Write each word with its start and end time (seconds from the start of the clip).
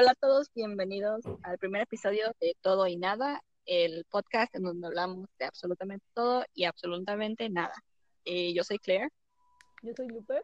Hola 0.00 0.12
a 0.12 0.14
todos, 0.14 0.48
bienvenidos 0.54 1.24
al 1.42 1.58
primer 1.58 1.82
episodio 1.82 2.32
de 2.40 2.56
Todo 2.60 2.86
y 2.86 2.96
Nada, 2.96 3.42
el 3.66 4.04
podcast 4.08 4.54
en 4.54 4.62
donde 4.62 4.86
hablamos 4.86 5.28
de 5.40 5.46
absolutamente 5.46 6.06
todo 6.14 6.44
y 6.54 6.66
absolutamente 6.66 7.50
nada. 7.50 7.74
Eh, 8.24 8.54
yo 8.54 8.62
soy 8.62 8.78
Claire. 8.78 9.08
Yo 9.82 9.92
soy 9.96 10.06
Lupe. 10.06 10.40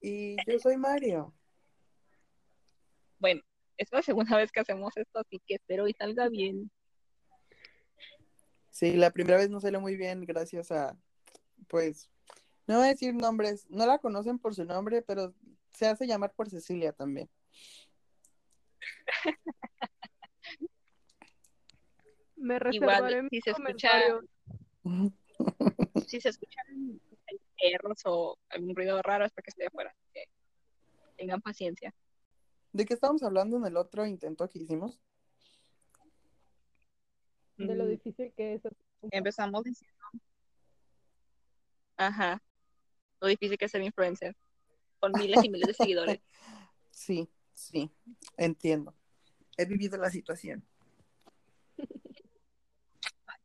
Y 0.00 0.36
yo 0.50 0.58
soy 0.60 0.78
Mario. 0.78 1.34
Bueno, 3.18 3.42
es 3.76 3.92
la 3.92 4.00
segunda 4.00 4.38
vez 4.38 4.50
que 4.50 4.60
hacemos 4.60 4.96
esto, 4.96 5.18
así 5.18 5.42
que 5.46 5.56
espero 5.56 5.86
y 5.86 5.92
salga 5.92 6.30
bien. 6.30 6.70
Sí, 8.70 8.94
la 8.94 9.10
primera 9.10 9.36
vez 9.36 9.50
no 9.50 9.60
salió 9.60 9.78
muy 9.78 9.94
bien 9.94 10.24
gracias 10.24 10.72
a, 10.72 10.98
pues, 11.68 12.08
no 12.66 12.78
voy 12.78 12.86
a 12.86 12.92
decir 12.92 13.14
nombres, 13.14 13.66
no 13.68 13.84
la 13.84 13.98
conocen 13.98 14.38
por 14.38 14.54
su 14.54 14.64
nombre, 14.64 15.02
pero 15.02 15.34
se 15.74 15.86
hace 15.86 16.06
llamar 16.06 16.32
por 16.32 16.48
Cecilia 16.48 16.94
también. 16.94 17.28
Me 22.36 22.58
reservaré 22.58 23.18
Igual, 23.18 23.28
si 23.30 23.40
se 23.40 23.50
escucha, 23.50 23.90
si 26.06 26.20
se 26.20 26.28
escuchan 26.28 27.00
perros 27.60 28.00
o 28.04 28.38
algún 28.50 28.74
ruido 28.74 29.02
raro 29.02 29.24
es 29.24 29.32
porque 29.32 29.50
estoy 29.50 29.66
afuera, 29.66 29.94
que 30.12 30.24
tengan 31.16 31.40
paciencia. 31.40 31.92
¿De 32.72 32.84
qué 32.84 32.94
estábamos 32.94 33.22
hablando 33.22 33.56
en 33.56 33.66
el 33.66 33.76
otro 33.76 34.06
intento 34.06 34.48
que 34.48 34.60
hicimos? 34.60 35.00
De 37.56 37.74
lo 37.74 37.86
Mm, 37.86 37.90
difícil 37.90 38.32
que 38.36 38.54
es. 38.54 38.62
Empezamos 39.10 39.64
diciendo, 39.64 39.96
ajá, 41.96 42.40
lo 43.20 43.28
difícil 43.28 43.58
que 43.58 43.64
es 43.64 43.70
ser 43.72 43.82
influencer, 43.82 44.36
con 45.00 45.12
miles 45.12 45.42
y 45.42 45.48
miles 45.48 45.68
de 45.68 45.74
seguidores. 45.74 46.20
Sí, 46.90 47.28
sí, 47.58 47.90
entiendo. 48.36 48.94
He 49.56 49.64
vivido 49.64 49.98
la 49.98 50.10
situación. 50.10 50.64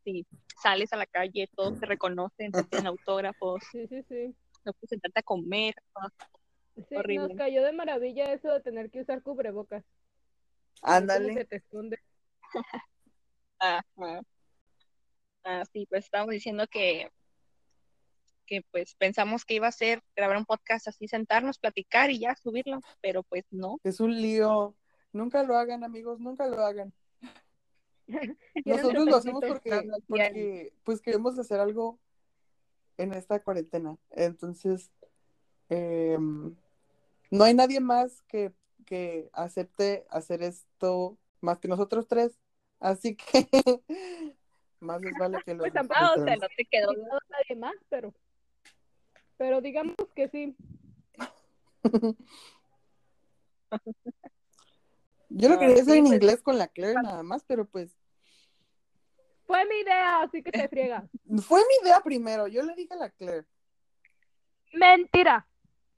Sí, 0.04 0.26
sales 0.62 0.92
a 0.94 0.98
la 0.98 1.06
calle, 1.06 1.50
todos 1.56 1.80
te 1.80 1.86
reconocen, 1.86 2.52
te 2.52 2.64
piden 2.66 2.88
autógrafos, 2.88 3.64
Sí, 3.72 3.88
sí, 3.88 4.04
sí. 4.04 4.36
no 4.66 4.74
puedes 4.74 4.90
sentarte 4.90 5.20
a 5.22 5.24
comer. 5.24 5.74
Sí, 6.90 6.96
Horrible. 6.96 7.28
nos 7.30 7.38
cayó 7.38 7.64
de 7.64 7.72
maravilla 7.72 8.34
eso 8.34 8.52
de 8.52 8.60
tener 8.62 8.90
que 8.92 9.02
usar 9.02 9.22
cubrebocas. 9.24 9.84
Ándale. 10.82 11.46
te 11.46 11.56
esconde. 11.58 12.00
Ah, 15.46 15.64
sí, 15.72 15.86
pues 15.90 16.06
estábamos 16.06 16.34
diciendo 16.34 16.68
que, 16.68 17.10
que 18.44 18.64
pues 18.72 18.96
pensamos 18.96 19.46
que 19.46 19.56
iba 19.56 19.68
a 19.68 19.72
ser 19.72 20.02
grabar 20.16 20.38
un 20.38 20.46
podcast 20.46 20.88
así, 20.88 21.08
sentarnos, 21.08 21.58
platicar 21.58 22.12
y 22.12 22.20
ya 22.20 22.36
subirlo, 22.36 22.82
pero 23.02 23.24
pues 23.24 23.46
no. 23.52 23.80
Es 23.84 24.00
un 24.00 24.22
lío. 24.22 24.76
Nunca 25.12 25.44
lo 25.44 25.58
hagan, 25.58 25.84
amigos, 25.84 26.20
nunca 26.20 26.48
lo 26.48 26.64
hagan. 26.64 26.94
Nosotros 28.66 29.06
lo 29.06 29.16
hacemos 29.16 29.44
porque, 29.48 29.90
porque 30.08 30.74
pues 30.84 31.02
queremos 31.02 31.38
hacer 31.38 31.60
algo 31.60 32.00
en 32.98 33.14
esta 33.14 33.42
cuarentena. 33.42 33.98
Entonces, 34.12 34.92
em, 35.70 36.56
no 37.32 37.44
hay 37.44 37.54
nadie 37.54 37.80
más 37.80 38.22
que, 38.24 38.54
que 38.86 39.30
acepte 39.34 40.06
hacer 40.10 40.44
esto 40.44 41.18
más 41.42 41.60
que 41.60 41.68
nosotros 41.68 42.08
tres. 42.08 42.40
Así 42.80 43.16
que 43.16 43.48
más 44.80 45.02
les 45.02 45.14
vale 45.18 45.40
que 45.46 45.54
lo 45.54 45.60
Pues 45.64 45.74
tampoco, 45.74 46.00
o 46.02 46.24
sea, 46.24 46.36
disfruten. 46.36 46.40
no 46.40 46.48
te 46.58 46.66
quedó. 46.66 46.94
No 46.94 47.20
nadie 47.30 47.56
más, 47.56 47.76
pero. 47.90 48.14
Pero 49.44 49.60
digamos 49.60 49.94
que 50.16 50.30
sí. 50.30 50.56
Yo 55.28 55.50
lo 55.50 55.56
Ah, 55.56 55.60
quería 55.60 55.74
hacer 55.82 55.86
sí, 55.86 55.98
en 55.98 56.06
pues. 56.06 56.14
inglés 56.16 56.42
con 56.42 56.58
la 56.58 56.70
Claire 56.70 57.02
nada 57.02 57.24
más, 57.24 57.44
pero 57.44 57.66
pues 57.66 57.92
Fue 59.46 59.66
mi 59.66 59.76
idea, 59.80 60.22
así 60.22 60.42
que 60.42 60.50
te 60.50 60.70
friega. 60.70 61.06
fue 61.46 61.60
mi 61.60 61.86
idea 61.86 62.00
primero. 62.00 62.48
Yo 62.48 62.64
le 62.64 62.74
dije 62.74 62.94
a 62.94 62.98
la 62.98 63.10
Claire. 63.10 63.46
Mentira. 64.76 65.46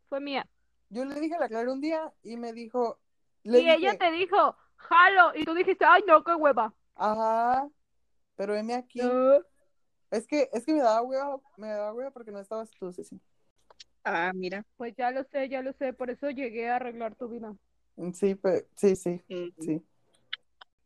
Fue 0.10 0.20
mía. 0.20 0.50
Yo 0.90 1.06
le 1.06 1.14
dije 1.20 1.36
a 1.36 1.40
la 1.42 1.48
Claire 1.48 1.70
un 1.72 1.82
día 1.82 2.12
y 2.24 2.38
me 2.38 2.52
dijo, 2.52 3.00
le 3.44 3.60
y 3.62 3.70
ella 3.70 3.96
te 3.96 4.10
dijo, 4.10 4.58
jalo. 4.78 5.34
Y 5.36 5.46
tú 5.46 5.54
dijiste, 5.54 5.86
ay, 5.86 6.02
no, 6.08 6.24
qué 6.24 6.34
hueva. 6.34 6.74
ajá, 6.96 7.70
pero 8.36 8.56
heme 8.56 8.74
aquí. 8.74 9.04
No. 9.04 9.38
Es 10.10 10.26
que, 10.26 10.50
es 10.52 10.66
que 10.66 10.74
me 10.74 10.82
daba 10.82 11.04
hueva, 11.04 11.40
me 11.58 11.68
daba 11.68 11.94
hueva 11.94 12.10
porque 12.10 12.32
no 12.32 12.40
estabas 12.40 12.72
tú, 12.72 12.92
Ceci. 12.92 13.22
Ah, 14.06 14.32
mira. 14.34 14.64
Pues 14.78 14.94
ya 14.96 15.12
lo 15.12 15.24
sé, 15.26 15.50
ya 15.50 15.62
lo 15.62 15.74
sé. 15.74 15.92
Por 15.94 16.10
eso 16.12 16.30
llegué 16.30 16.70
a 16.70 16.76
arreglar 16.78 17.16
tu 17.16 17.28
vida. 17.28 17.56
Sí, 18.14 18.36
pe- 18.36 18.66
sí, 18.76 18.96
sí, 18.96 19.22
Mm, 19.30 19.50
sí. 19.60 19.82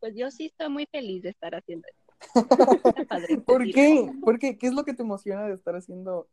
Pues 0.00 0.14
yo 0.16 0.30
sí 0.30 0.46
estoy 0.46 0.68
muy 0.70 0.86
feliz 0.90 1.22
de 1.22 1.28
estar 1.30 1.54
haciendo 1.54 1.86
esto. 1.88 2.14
Está 2.96 3.04
padre. 3.04 3.36
¿Por 3.38 3.64
qué? 3.70 4.10
¿Por 4.22 4.38
qué? 4.38 4.56
¿Qué 4.56 4.66
es 4.66 4.72
lo 4.72 4.84
que 4.84 4.94
te 4.94 5.02
emociona 5.02 5.46
de 5.46 5.54
estar 5.54 5.76
haciendo 5.76 6.28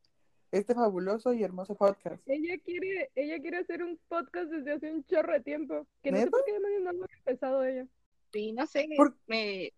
este 0.52 0.74
fabuloso 0.74 1.34
y 1.34 1.44
hermoso 1.44 1.76
podcast? 1.76 2.22
Ella 2.28 2.58
quiere, 2.64 3.12
ella 3.16 3.40
quiere 3.42 3.58
hacer 3.58 3.84
un 3.84 4.00
podcast 4.08 4.50
desde 4.50 4.72
hace 4.74 4.92
un 4.92 5.03
chorro 5.06 5.34
de 5.34 5.42
tiempo. 5.42 5.86
Que 6.02 6.12
no 6.12 6.20
sé 6.20 6.28
por 6.28 6.46
qué 6.46 6.53
no 6.81 6.92
lo 6.94 7.03
ha 7.03 7.18
empezado 7.18 7.66
ella. 7.66 7.86
Sí, 8.31 8.53
no 8.53 8.66
sé, 8.68 8.88
Por- 8.96 9.18
me 9.28 9.74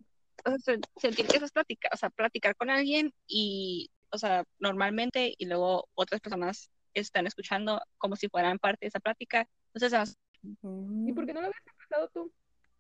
o 0.46 0.58
sea, 0.58 0.76
sen- 0.76 0.86
sentir 0.98 1.28
que 1.28 1.38
eso 1.38 1.46
es 1.46 1.52
platicar, 1.52 1.92
o 1.94 1.98
sea, 1.98 2.10
platicar 2.12 2.56
con 2.56 2.70
alguien 2.70 3.14
y, 3.28 3.90
o 4.12 4.18
sea, 4.18 4.44
normalmente 4.60 5.34
y 5.38 5.46
luego 5.46 5.88
otras 5.96 6.22
personas 6.22 6.70
están 6.94 7.28
escuchando 7.28 7.82
como 7.98 8.16
si 8.16 8.28
fueran 8.30 8.60
parte 8.60 8.80
de 8.82 8.88
esa 8.88 9.00
plática. 9.00 9.48
Entonces, 9.74 10.18
¿Y 10.42 11.14
por 11.14 11.26
qué 11.26 11.34
no 11.34 11.42
lo 11.42 11.48
habías 11.48 11.68
empezado 11.68 12.10
tú? 12.10 12.32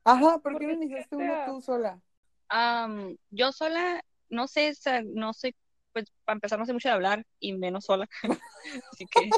Ajá, 0.05 0.39
¿por 0.39 0.53
qué 0.53 0.65
Porque 0.65 0.67
no 0.67 0.73
iniciaste 0.73 1.15
uno 1.15 1.33
tú 1.45 1.61
sola? 1.61 2.01
am, 2.47 3.17
yo 3.29 3.51
sola, 3.51 4.03
no 4.29 4.47
sé, 4.47 4.73
no 5.05 5.33
sé, 5.33 5.55
pues 5.93 6.05
para 6.23 6.35
empezar 6.35 6.57
no 6.57 6.65
sé 6.65 6.73
mucho 6.73 6.87
de 6.89 6.95
hablar 6.95 7.25
y 7.39 7.53
menos 7.53 7.85
sola. 7.85 8.07
Así 8.91 9.05
que, 9.07 9.29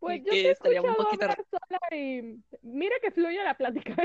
Pues 0.00 0.18
yo 0.18 0.24
que 0.32 0.42
te 0.42 0.48
he 0.48 0.50
estaría 0.52 0.80
un 0.82 0.88
escuchado 0.88 1.04
poquito 1.04 1.24
hablar 1.24 1.44
sola 1.50 1.96
y 1.96 2.42
mira 2.62 2.96
que 3.02 3.10
fluye 3.10 3.42
la 3.42 3.56
plática. 3.56 3.96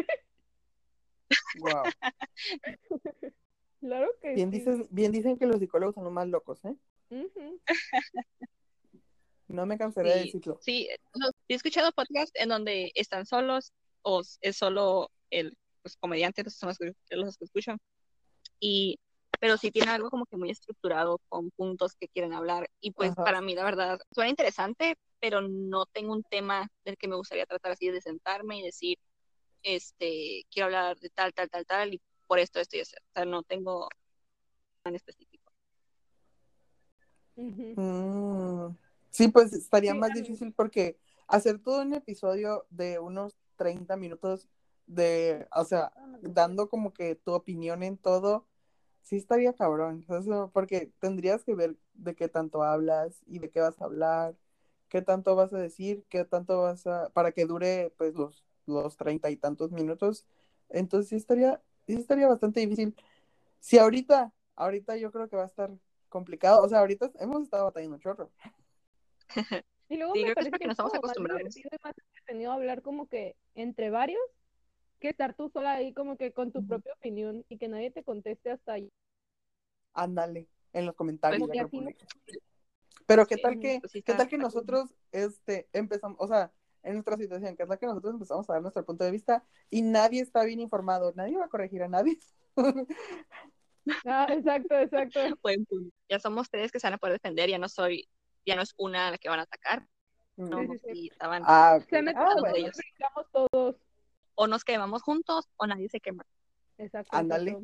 Wow. 1.59 1.83
claro 3.83 4.09
que 4.21 4.35
Bien, 4.35 4.49
sí. 4.49 4.57
dices, 4.57 4.87
bien 4.89 5.11
dicen 5.11 5.37
que 5.37 5.45
los 5.45 5.59
psicólogos 5.59 5.95
son 5.95 6.05
los 6.05 6.13
más 6.13 6.27
locos, 6.27 6.63
¿eh? 6.65 6.75
Ujú. 7.09 7.59
No 9.49 9.65
me 9.65 9.77
cansaré 9.77 10.09
de 10.09 10.19
Sí, 10.19 10.25
decirlo. 10.25 10.59
sí, 10.61 10.89
no, 11.15 11.29
he 11.47 11.53
escuchado 11.53 11.91
podcasts 11.91 12.31
en 12.35 12.49
donde 12.49 12.91
están 12.95 13.25
solos 13.25 13.71
o 14.01 14.21
es 14.41 14.57
solo 14.57 15.11
el 15.29 15.55
pues, 15.83 15.95
comediante, 15.97 16.41
esos 16.41 16.55
son 16.55 16.69
los 16.69 16.77
que, 16.77 16.93
los 17.15 17.37
que 17.37 17.45
escuchan. 17.45 17.77
Y, 18.59 18.97
pero 19.39 19.57
sí 19.57 19.69
tiene 19.69 19.91
algo 19.91 20.09
como 20.09 20.25
que 20.25 20.37
muy 20.37 20.49
estructurado 20.49 21.19
con 21.29 21.51
puntos 21.51 21.93
que 21.99 22.07
quieren 22.07 22.33
hablar. 22.33 22.69
Y 22.79 22.91
pues 22.91 23.11
Ajá. 23.11 23.23
para 23.25 23.41
mí, 23.41 23.53
la 23.53 23.65
verdad, 23.65 23.99
suena 24.11 24.29
interesante, 24.29 24.95
pero 25.19 25.41
no 25.41 25.85
tengo 25.85 26.13
un 26.13 26.23
tema 26.23 26.67
del 26.85 26.97
que 26.97 27.07
me 27.07 27.17
gustaría 27.17 27.45
tratar 27.45 27.73
así 27.73 27.89
de 27.89 28.01
sentarme 28.01 28.57
y 28.59 28.63
decir, 28.63 28.97
este, 29.61 30.45
quiero 30.49 30.65
hablar 30.65 30.97
de 30.99 31.09
tal, 31.09 31.33
tal, 31.33 31.49
tal, 31.49 31.65
tal, 31.65 31.93
y 31.93 32.01
por 32.33 32.39
esto, 32.39 32.59
esto 32.59 32.77
y 32.77 32.79
eso. 32.79 32.95
O 32.97 33.13
sea, 33.13 33.25
no 33.25 33.43
tengo 33.43 33.89
tan 34.83 34.95
específico. 34.95 35.53
Mm, 37.75 38.75
Sí, 39.11 39.27
pues 39.27 39.53
estaría 39.53 39.93
Sí, 39.93 39.99
más 39.99 40.13
difícil 40.13 40.53
porque 40.53 40.97
hacer 41.27 41.59
todo 41.59 41.81
un 41.83 41.93
episodio 41.93 42.65
de 42.71 42.97
unos 42.99 43.35
30 43.57 43.95
minutos 43.97 44.49
de, 44.87 45.47
o 45.55 45.63
sea, 45.65 45.93
dando 46.21 46.67
como 46.69 46.93
que 46.93 47.15
tu 47.15 47.33
opinión 47.33 47.83
en 47.83 47.97
todo, 47.97 48.47
sí 49.03 49.17
estaría 49.17 49.53
cabrón. 49.53 50.05
Eso, 50.09 50.51
porque 50.53 50.91
tendrías 50.99 51.43
que 51.43 51.55
ver 51.55 51.77
de 51.93 52.15
qué 52.15 52.27
tanto 52.29 52.63
hablas 52.63 53.21
y 53.27 53.39
de 53.39 53.49
qué 53.51 53.61
vas 53.61 53.81
a 53.81 53.85
hablar, 53.85 54.35
qué 54.89 55.01
tanto 55.03 55.35
vas 55.35 55.53
a 55.53 55.59
decir, 55.59 56.05
qué 56.09 56.25
tanto 56.25 56.61
vas 56.63 56.87
a, 56.87 57.09
para 57.11 57.31
que 57.33 57.45
dure 57.45 57.93
pues 57.97 58.15
los, 58.15 58.43
los 58.67 58.97
treinta 58.97 59.29
y 59.31 59.37
tantos 59.37 59.71
minutos. 59.71 60.25
Entonces 60.69 61.09
sí 61.09 61.15
estaría, 61.17 61.61
sí 61.87 61.93
estaría 61.95 62.27
bastante 62.27 62.59
difícil. 62.61 62.95
Si 63.59 63.77
ahorita, 63.79 64.31
ahorita 64.55 64.97
yo 64.97 65.11
creo 65.11 65.29
que 65.29 65.35
va 65.37 65.43
a 65.43 65.47
estar 65.47 65.71
complicado. 66.09 66.63
O 66.63 66.69
sea, 66.69 66.79
ahorita 66.79 67.11
hemos 67.19 67.43
estado 67.43 67.65
batallando 67.65 67.95
un 67.95 68.01
chorro. 68.01 68.31
Y 69.89 69.97
luego 69.97 70.13
Sí, 70.13 70.19
me 70.19 70.25
creo 70.25 70.35
que 70.35 70.41
es 70.41 70.49
parece 70.49 70.51
porque 70.51 70.63
que 70.63 70.67
no 70.67 70.71
es 70.71 70.77
estamos 70.77 70.93
acostumbrados. 70.95 71.57
y 71.57 71.63
más 71.83 71.93
entretenido 71.97 72.51
hablar 72.51 72.81
como 72.81 73.07
que 73.07 73.35
entre 73.55 73.89
varios 73.89 74.21
que 74.99 75.09
estar 75.09 75.35
tú 75.35 75.49
sola 75.49 75.73
ahí 75.73 75.93
como 75.93 76.17
que 76.17 76.31
con 76.31 76.51
tu 76.51 76.65
propia 76.65 76.93
opinión 76.93 77.45
y 77.49 77.57
que 77.57 77.67
nadie 77.67 77.91
te 77.91 78.03
conteste 78.03 78.51
hasta 78.51 78.73
ahí. 78.73 78.89
Ándale, 79.93 80.47
en 80.73 80.85
los 80.85 80.95
comentarios 80.95 81.47
Pues, 81.49 81.69
publican. 81.69 82.07
Pero 83.05 83.27
qué 83.27 83.35
Sí, 83.35 83.41
tal 83.41 83.59
que, 83.59 83.79
pues 83.79 83.91
sí 83.91 84.01
qué 84.01 84.13
tal 84.13 84.27
que 84.29 84.37
nosotros 84.37 84.95
este 85.11 85.67
empezamos, 85.73 86.17
o 86.19 86.27
sea, 86.27 86.51
en 86.83 86.93
nuestra 86.93 87.17
situación, 87.17 87.55
qué 87.55 87.65
tal 87.65 87.79
que 87.79 87.85
nosotros 87.85 88.13
empezamos 88.13 88.49
a 88.49 88.53
dar 88.53 88.61
nuestro 88.61 88.85
punto 88.85 89.03
de 89.03 89.11
vista 89.11 89.43
y 89.69 89.81
nadie 89.81 90.21
está 90.21 90.43
bien 90.43 90.59
informado, 90.59 91.11
nadie 91.15 91.37
va 91.37 91.45
a 91.45 91.49
corregir 91.49 91.83
a 91.83 91.87
nadie. 91.87 92.17
Ah, 94.05 94.27
exacto, 94.29 94.77
exacto. 94.79 95.19
Buen 95.41 95.65
punto. 95.65 95.93
Ya 96.07 96.17
somos 96.17 96.49
tres 96.49 96.71
que 96.71 96.79
se 96.79 96.87
van 96.87 96.93
a 96.93 96.97
poder 96.97 97.13
defender, 97.15 97.49
ya 97.49 97.57
no 97.57 97.67
soy, 97.67 98.07
ya 98.45 98.55
no 98.55 98.61
es 98.61 98.73
una 98.77 99.09
a 99.09 99.11
la 99.11 99.17
que 99.17 99.27
van 99.27 99.39
a 99.39 99.43
atacar. 99.43 99.85
no 100.37 100.59
Sí, 100.59 100.67
sí, 100.67 100.77
sí. 100.79 100.93
si 100.93 101.07
estaban 101.09 101.43
Ah, 101.45 101.79
ok. 101.81 101.89
Se 101.89 102.01
meten 102.01 102.21
Ah, 102.21 102.35
bueno. 102.39 102.55
ellos. 102.55 102.77
todos. 103.33 103.75
o 104.35 104.47
nos 104.47 104.63
quemamos 104.63 105.03
juntos 105.03 105.49
o 105.57 105.67
nadie 105.67 105.89
se 105.89 105.99
quema. 105.99 106.25
Exacto. 106.77 107.09
Ándale. 107.15 107.57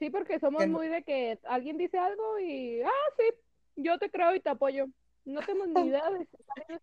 Sí, 0.00 0.10
porque 0.10 0.40
somos 0.40 0.60
Que 0.62 0.66
no- 0.66 0.78
muy 0.78 0.88
de 0.88 1.02
que 1.04 1.38
alguien 1.44 1.78
dice 1.78 1.98
algo 1.98 2.38
y, 2.40 2.82
ah, 2.82 2.90
sí, 3.16 3.24
yo 3.76 3.98
te 3.98 4.10
creo 4.10 4.34
y 4.34 4.40
te 4.40 4.50
apoyo. 4.50 4.86
No 5.26 5.40
tenemos 5.42 5.68
ni 5.68 5.74
idea 5.88 6.10
de 6.10 6.26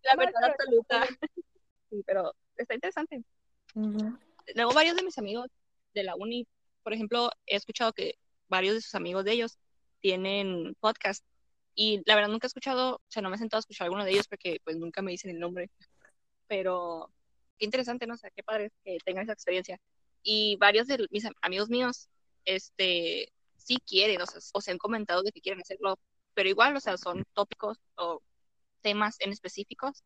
La 0.04 0.16
verdad 0.16 0.44
absoluta. 0.44 1.06
Sí, 1.90 2.02
pero 2.06 2.32
está 2.56 2.74
interesante. 2.74 3.24
Luego 4.54 4.72
varios 4.72 4.94
de 4.96 5.02
mis 5.02 5.18
amigos 5.18 5.48
de 5.94 6.04
la 6.04 6.14
uni, 6.16 6.46
por 6.82 6.92
ejemplo, 6.92 7.30
he 7.46 7.56
escuchado 7.56 7.92
que 7.92 8.16
varios 8.48 8.74
de 8.74 8.80
sus 8.82 8.94
amigos 8.94 9.24
de 9.24 9.32
ellos 9.32 9.58
tienen 10.00 10.76
podcast 10.80 11.24
y 11.74 12.02
la 12.06 12.14
verdad 12.14 12.30
nunca 12.30 12.46
he 12.46 12.48
escuchado, 12.48 12.96
o 12.96 13.00
sea, 13.08 13.22
no 13.22 13.30
me 13.30 13.36
he 13.36 13.38
sentado 13.38 13.58
a 13.58 13.60
escuchar 13.60 13.86
alguno 13.86 14.04
de 14.04 14.12
ellos 14.12 14.28
porque 14.28 14.60
pues 14.62 14.76
nunca 14.76 15.02
me 15.02 15.10
dicen 15.10 15.30
el 15.30 15.40
nombre, 15.40 15.70
pero 16.46 17.10
qué 17.58 17.64
interesante, 17.64 18.06
¿no? 18.06 18.14
O 18.14 18.18
sea, 18.18 18.30
qué 18.30 18.42
padre 18.42 18.70
que 18.84 18.98
tengan 19.04 19.24
esa 19.24 19.32
experiencia. 19.32 19.80
Y 20.22 20.56
varios 20.56 20.86
de 20.86 21.06
mis 21.10 21.24
am- 21.24 21.34
amigos 21.42 21.68
míos, 21.70 22.08
este, 22.44 23.32
sí 23.56 23.78
quieren, 23.86 24.20
o 24.20 24.26
sea, 24.26 24.40
o 24.52 24.60
se 24.60 24.70
han 24.70 24.78
comentado 24.78 25.22
de 25.22 25.32
que 25.32 25.40
quieren 25.40 25.62
hacerlo, 25.62 25.98
pero 26.34 26.48
igual, 26.48 26.76
o 26.76 26.80
sea, 26.80 26.96
son 26.96 27.24
tópicos 27.32 27.78
o 27.96 28.20
temas 28.84 29.16
en 29.20 29.32
específicos 29.32 30.04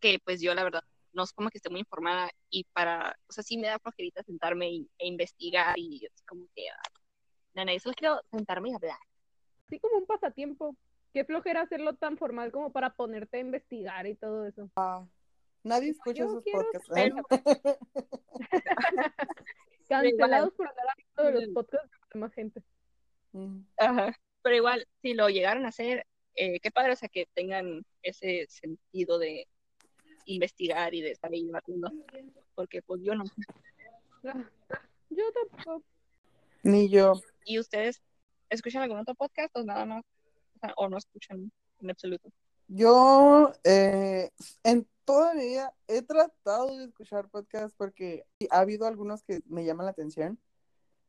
que 0.00 0.18
pues 0.24 0.40
yo 0.40 0.54
la 0.54 0.64
verdad 0.64 0.82
no 1.12 1.24
es 1.24 1.32
como 1.32 1.50
que 1.50 1.58
esté 1.58 1.68
muy 1.68 1.80
informada 1.80 2.30
y 2.48 2.64
para, 2.72 3.14
o 3.28 3.32
sea, 3.32 3.44
sí 3.44 3.58
me 3.58 3.66
da 3.68 3.78
flojerita 3.78 4.22
sentarme 4.22 4.70
y- 4.70 4.90
e 4.98 5.06
investigar 5.06 5.78
y 5.78 6.06
es 6.06 6.22
como 6.26 6.46
que, 6.54 6.70
ah, 6.70 6.82
no, 7.54 7.66
no, 7.66 7.72
yo 7.72 7.78
solo 7.80 7.94
quiero 7.94 8.20
sentarme 8.30 8.70
y 8.70 8.74
hablar. 8.74 8.96
Sí, 9.68 9.78
como 9.78 9.98
un 9.98 10.06
pasatiempo. 10.06 10.74
Qué 11.12 11.26
flojera 11.26 11.60
hacerlo 11.60 11.94
tan 11.96 12.16
formal 12.16 12.50
como 12.50 12.72
para 12.72 12.94
ponerte 12.94 13.36
a 13.36 13.40
investigar 13.40 14.06
y 14.06 14.14
todo 14.14 14.46
eso. 14.46 14.70
Nadie 15.62 15.90
escucha 15.90 16.24
Yo 16.24 16.30
esos 16.30 16.44
podcasts. 16.50 16.90
¿eh? 16.96 17.12
Cancelados 19.88 20.52
por 20.54 20.68
andar 20.68 20.86
hablando 21.16 21.40
de 21.40 21.46
los 21.46 21.54
podcasts 21.54 21.90
de 22.14 22.20
la 22.20 22.30
gente. 22.30 22.62
Ajá. 23.76 24.16
Pero 24.42 24.56
igual, 24.56 24.86
si 25.02 25.14
lo 25.14 25.28
llegaron 25.28 25.64
a 25.66 25.68
hacer, 25.68 26.06
eh, 26.34 26.60
qué 26.60 26.70
padre, 26.70 26.92
o 26.92 26.96
sea, 26.96 27.08
que 27.08 27.26
tengan 27.34 27.84
ese 28.02 28.46
sentido 28.48 29.18
de 29.18 29.46
investigar 30.26 30.94
y 30.94 31.02
de 31.02 31.10
estar 31.10 31.32
ahí 31.32 31.44
debatiendo, 31.44 31.92
porque 32.54 32.82
pues 32.82 33.02
yo 33.02 33.14
no. 33.14 33.24
Yo 35.10 35.24
tampoco. 35.32 35.82
Ni 36.62 36.88
yo. 36.88 37.14
¿Y 37.44 37.58
ustedes 37.58 38.00
escuchan 38.48 38.82
algún 38.82 38.98
otro 38.98 39.14
podcast 39.14 39.54
o 39.56 39.64
nada 39.64 39.84
más? 39.84 40.04
O, 40.56 40.58
sea, 40.60 40.74
o 40.76 40.88
no 40.88 40.96
escuchan 40.96 41.52
en 41.80 41.90
absoluto. 41.90 42.30
Yo 42.68 43.52
eh, 43.64 44.30
en 44.62 44.88
toda 45.04 45.34
mi 45.34 45.44
vida 45.44 45.74
he 45.88 46.02
tratado 46.02 46.78
de 46.78 46.84
escuchar 46.84 47.28
podcasts 47.28 47.74
porque 47.76 48.24
ha 48.50 48.60
habido 48.60 48.86
algunos 48.86 49.22
que 49.22 49.40
me 49.46 49.64
llaman 49.64 49.86
la 49.86 49.92
atención. 49.92 50.38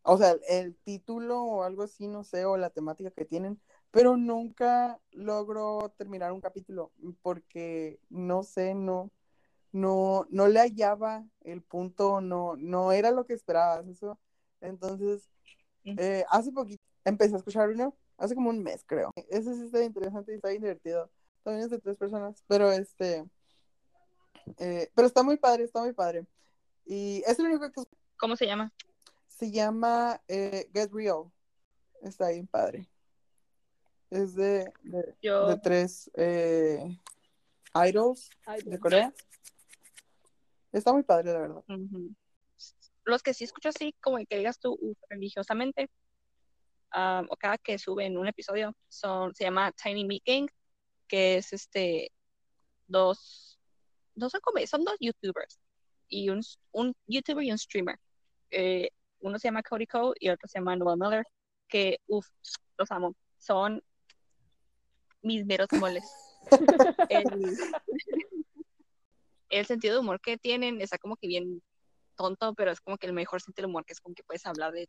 O 0.01 0.17
sea, 0.17 0.35
el 0.49 0.75
título 0.75 1.41
o 1.43 1.63
algo 1.63 1.83
así, 1.83 2.07
no 2.07 2.23
sé, 2.23 2.43
o 2.45 2.57
la 2.57 2.69
temática 2.69 3.11
que 3.11 3.23
tienen, 3.23 3.61
pero 3.93 4.17
nunca 4.17 4.99
logro 5.11 5.93
terminar 5.97 6.31
un 6.31 6.41
capítulo 6.41 6.91
porque 7.21 7.99
no 8.09 8.41
sé, 8.41 8.73
no, 8.73 9.11
no, 9.71 10.25
no 10.31 10.47
le 10.47 10.61
hallaba 10.61 11.23
el 11.41 11.61
punto, 11.61 12.19
no, 12.19 12.55
no 12.57 12.91
era 12.91 13.11
lo 13.11 13.27
que 13.27 13.33
esperabas, 13.33 13.87
eso. 13.87 14.17
Entonces, 14.61 15.29
eh, 15.85 16.25
hace 16.31 16.51
poquito 16.51 16.83
empecé 17.05 17.35
a 17.35 17.37
escuchar 17.37 17.69
uno, 17.69 17.95
hace 18.17 18.33
como 18.33 18.49
un 18.49 18.63
mes, 18.63 18.83
creo. 18.83 19.11
Ese 19.29 19.53
sí 19.53 19.65
está 19.65 19.83
interesante 19.83 20.31
y 20.31 20.35
está 20.37 20.49
divertido. 20.49 21.11
También 21.43 21.65
es 21.65 21.69
de 21.69 21.77
tres 21.77 21.95
personas, 21.95 22.43
pero 22.47 22.71
este, 22.71 23.23
eh, 24.57 24.89
pero 24.95 25.05
está 25.05 25.21
muy 25.21 25.37
padre, 25.37 25.65
está 25.65 25.81
muy 25.81 25.93
padre. 25.93 26.25
Y 26.83 27.21
es 27.27 27.37
el 27.37 27.45
único 27.45 27.71
que 27.71 27.83
¿Cómo 28.17 28.35
se 28.37 28.47
llama? 28.47 28.73
se 29.27 29.51
llama 29.51 30.19
eh, 30.27 30.67
Get 30.73 30.91
Real. 30.91 31.31
Está 32.01 32.29
bien 32.29 32.47
padre. 32.47 32.87
Es 34.13 34.35
de, 34.35 34.71
de, 34.83 35.15
Yo, 35.23 35.47
de 35.47 35.57
tres 35.57 36.11
eh, 36.13 36.99
idols 37.73 38.29
de. 38.63 38.79
Corea. 38.79 39.11
Está 40.71 40.93
muy 40.93 41.01
padre, 41.01 41.33
la 41.33 41.39
verdad. 41.39 41.63
Los 43.05 43.23
que 43.23 43.33
sí 43.33 43.43
escucho 43.43 43.69
así, 43.69 43.95
como 43.99 44.17
que 44.17 44.37
digas 44.37 44.59
tú 44.59 44.77
uf, 44.79 44.97
religiosamente, 45.09 45.89
o 46.93 47.35
cada 47.37 47.57
que 47.57 47.79
suben 47.79 48.15
un 48.15 48.27
episodio, 48.27 48.75
son, 48.87 49.33
se 49.33 49.45
llama 49.45 49.71
Tiny 49.71 50.05
Meat 50.05 50.21
Gang, 50.23 50.47
que 51.07 51.37
es 51.37 51.51
este, 51.51 52.11
dos, 52.87 53.59
no 54.13 54.29
son 54.29 54.41
como, 54.41 54.63
son 54.67 54.83
dos 54.83 54.95
youtubers, 54.99 55.59
y 56.07 56.29
un, 56.29 56.41
un 56.71 56.95
youtuber 57.07 57.43
y 57.43 57.51
un 57.51 57.57
streamer. 57.57 57.99
Eh, 58.51 58.89
uno 59.21 59.39
se 59.39 59.47
llama 59.47 59.63
Cody 59.63 59.87
Cole 59.87 60.13
y 60.19 60.29
otro 60.29 60.47
se 60.47 60.59
llama 60.59 60.75
Noel 60.75 60.99
Miller, 60.99 61.25
que, 61.67 61.97
uff, 62.05 62.27
los 62.77 62.91
amo. 62.91 63.15
Son 63.39 63.83
mis 65.23 65.45
meros 65.45 65.67
moles. 65.71 66.03
El, 67.09 67.57
el 69.49 69.65
sentido 69.65 69.93
de 69.95 69.99
humor 70.01 70.19
que 70.19 70.37
tienen 70.37 70.81
está 70.81 70.97
como 70.97 71.15
que 71.15 71.27
bien 71.27 71.61
tonto, 72.15 72.53
pero 72.53 72.71
es 72.71 72.81
como 72.81 72.97
que 72.97 73.07
el 73.07 73.13
mejor 73.13 73.41
sentido 73.41 73.67
de 73.67 73.71
humor, 73.71 73.85
que 73.85 73.93
es 73.93 74.01
como 74.01 74.15
que 74.15 74.23
puedes 74.23 74.45
hablar 74.45 74.71
de 74.71 74.87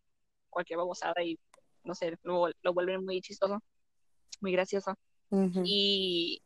cualquier 0.50 0.78
babosada 0.78 1.22
y, 1.22 1.38
no 1.82 1.94
sé, 1.94 2.16
lo, 2.22 2.48
lo 2.62 2.72
vuelven 2.74 3.04
muy 3.04 3.20
chistoso, 3.20 3.62
muy 4.40 4.52
gracioso. 4.52 4.94
Y 5.64 6.42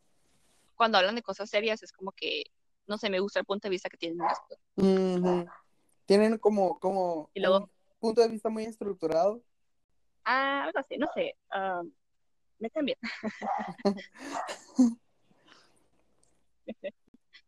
cuando 0.75 0.99
hablan 0.99 1.15
de 1.15 1.23
cosas 1.23 1.51
serias 1.51 1.83
es 1.83 1.93
como 1.93 2.13
que, 2.13 2.45
no 2.87 2.97
sé, 2.99 3.11
me 3.11 3.21
gusta 3.21 3.41
el 3.41 3.45
punto 3.47 3.69
de 3.69 3.71
vista 3.71 3.89
que 3.91 3.99
tienen. 3.99 4.19
Ujú. 4.77 5.47
Tienen 6.07 6.39
como, 6.39 6.79
como 6.81 7.31
Y 7.35 7.41
luego- 7.41 7.59
un 7.65 7.71
punto 8.01 8.21
de 8.23 8.29
vista 8.29 8.49
muy 8.49 8.65
estructurado. 8.65 9.43
Ah, 10.25 10.65
algo 10.65 10.79
así, 10.79 10.97
no 10.97 11.07
sé. 11.15 11.37
ah, 11.51 11.83
me 12.59 12.71
caen 12.71 12.87
bien. 12.87 12.99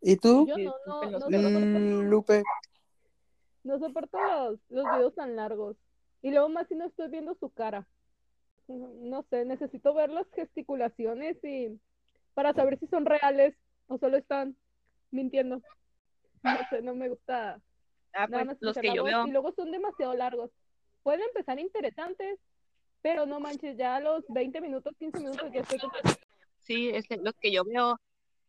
¿Y 0.01 0.17
tú? 0.17 0.47
Yo 0.47 0.57
no, 0.57 0.75
no, 0.87 1.19
no 1.19 1.27
Mm, 1.29 2.09
Lupe. 2.09 2.43
no 3.65 3.79
soporto 3.79 4.19
los, 4.19 4.59
los 4.69 4.85
videos 4.85 5.15
tan 5.15 5.37
largos. 5.37 5.77
Y 6.23 6.31
luego 6.31 6.49
más 6.49 6.67
si 6.69 6.75
no 6.75 6.87
estoy 6.87 7.09
viendo 7.09 7.35
su 7.35 7.51
cara. 7.51 7.87
No, 8.69 9.25
sé, 9.31 9.45
necesito 9.45 9.93
ver 9.95 10.11
las 10.11 10.31
gesticulaciones 10.33 11.37
y 11.43 11.81
para 12.35 12.55
saber 12.55 12.79
si 12.79 12.87
son 12.87 13.05
reales 13.05 13.55
o 13.89 13.99
solo 13.99 14.17
están 14.17 14.57
mintiendo. 15.11 15.61
No 16.43 16.59
sé, 16.71 16.81
no 16.83 16.95
me 16.95 17.09
gusta 17.09 17.61
Ah, 18.13 18.27
nada 18.27 18.45
pues, 18.45 18.47
más 18.47 18.57
los 18.61 18.79
que 18.79 18.95
yo 18.95 19.05
veo, 19.05 19.27
y 19.27 19.31
luego 19.31 19.53
son 19.53 19.71
demasiado 19.71 20.15
largos. 20.15 20.51
Pueden 21.03 21.23
empezar 21.23 21.59
interesantes, 21.59 22.39
pero 23.03 23.27
no 23.27 23.41
manches, 23.41 23.77
ya 23.77 23.97
a 23.97 24.01
los 24.01 24.25
20 24.29 24.61
minutos, 24.61 24.95
15 24.99 25.19
minutos 25.19 25.51
ya 25.53 25.61
estoy 25.61 25.81
sí, 26.59 26.91
es 26.91 27.07
que 27.07 27.17
los 27.17 27.35
que 27.35 27.53
yo 27.53 27.65
veo 27.65 27.99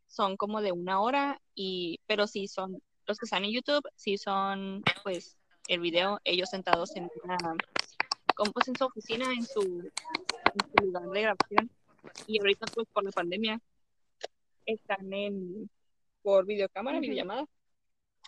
son 0.07 0.35
como 0.37 0.61
de 0.61 0.71
una 0.71 1.01
hora, 1.01 1.41
y, 1.55 1.99
pero 2.05 2.27
sí 2.27 2.47
son, 2.47 2.81
los 3.05 3.17
que 3.17 3.25
están 3.25 3.45
en 3.45 3.51
YouTube, 3.51 3.87
sí 3.95 4.17
son, 4.17 4.83
pues, 5.03 5.37
el 5.67 5.79
video, 5.79 6.19
ellos 6.23 6.49
sentados 6.49 6.95
en 6.95 7.09
una, 7.23 7.37
como 8.35 8.51
pues 8.51 8.67
en 8.67 8.75
su 8.75 8.85
oficina, 8.85 9.31
en 9.31 9.43
su, 9.43 9.61
en 9.61 10.79
su 10.79 10.85
lugar 10.85 11.03
de 11.09 11.21
grabación, 11.21 11.69
y 12.27 12.39
ahorita 12.39 12.65
pues 12.73 12.87
por 12.91 13.03
la 13.03 13.11
pandemia 13.11 13.61
están 14.65 15.13
en, 15.13 15.69
por 16.21 16.45
videocámara, 16.45 16.97
Ujú. 16.97 17.01
videollamada, 17.03 17.45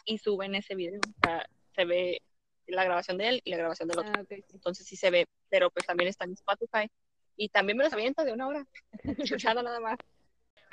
y 0.06 0.18
suben 0.18 0.56
ese 0.56 0.75
video, 0.75 1.00
o 1.00 1.27
sea, 1.27 1.46
se 1.75 1.86
ve 1.86 2.22
la 2.68 2.84
grabación 2.86 3.18
de 3.18 3.27
él 3.27 3.42
y 3.44 3.51
la 3.51 3.58
grabación 3.58 3.89
del 3.89 4.00
otro. 4.00 4.13
Ah, 4.15 4.24
entonces 4.53 4.88
sí 4.88 4.96
se 4.96 5.10
ve, 5.12 5.25
pero 5.54 5.70
pues 5.70 5.86
también 5.86 6.10
está 6.10 6.26
en 6.26 6.34
Spotify 6.34 6.90
y 7.38 7.48
también 7.50 7.78
me 7.78 7.84
los 7.84 7.94
aviento 7.94 8.26
de 8.26 8.34
una 8.34 8.48
hora, 8.48 8.66
escuchando 9.04 9.62
nada 9.62 9.80
más. 9.80 10.00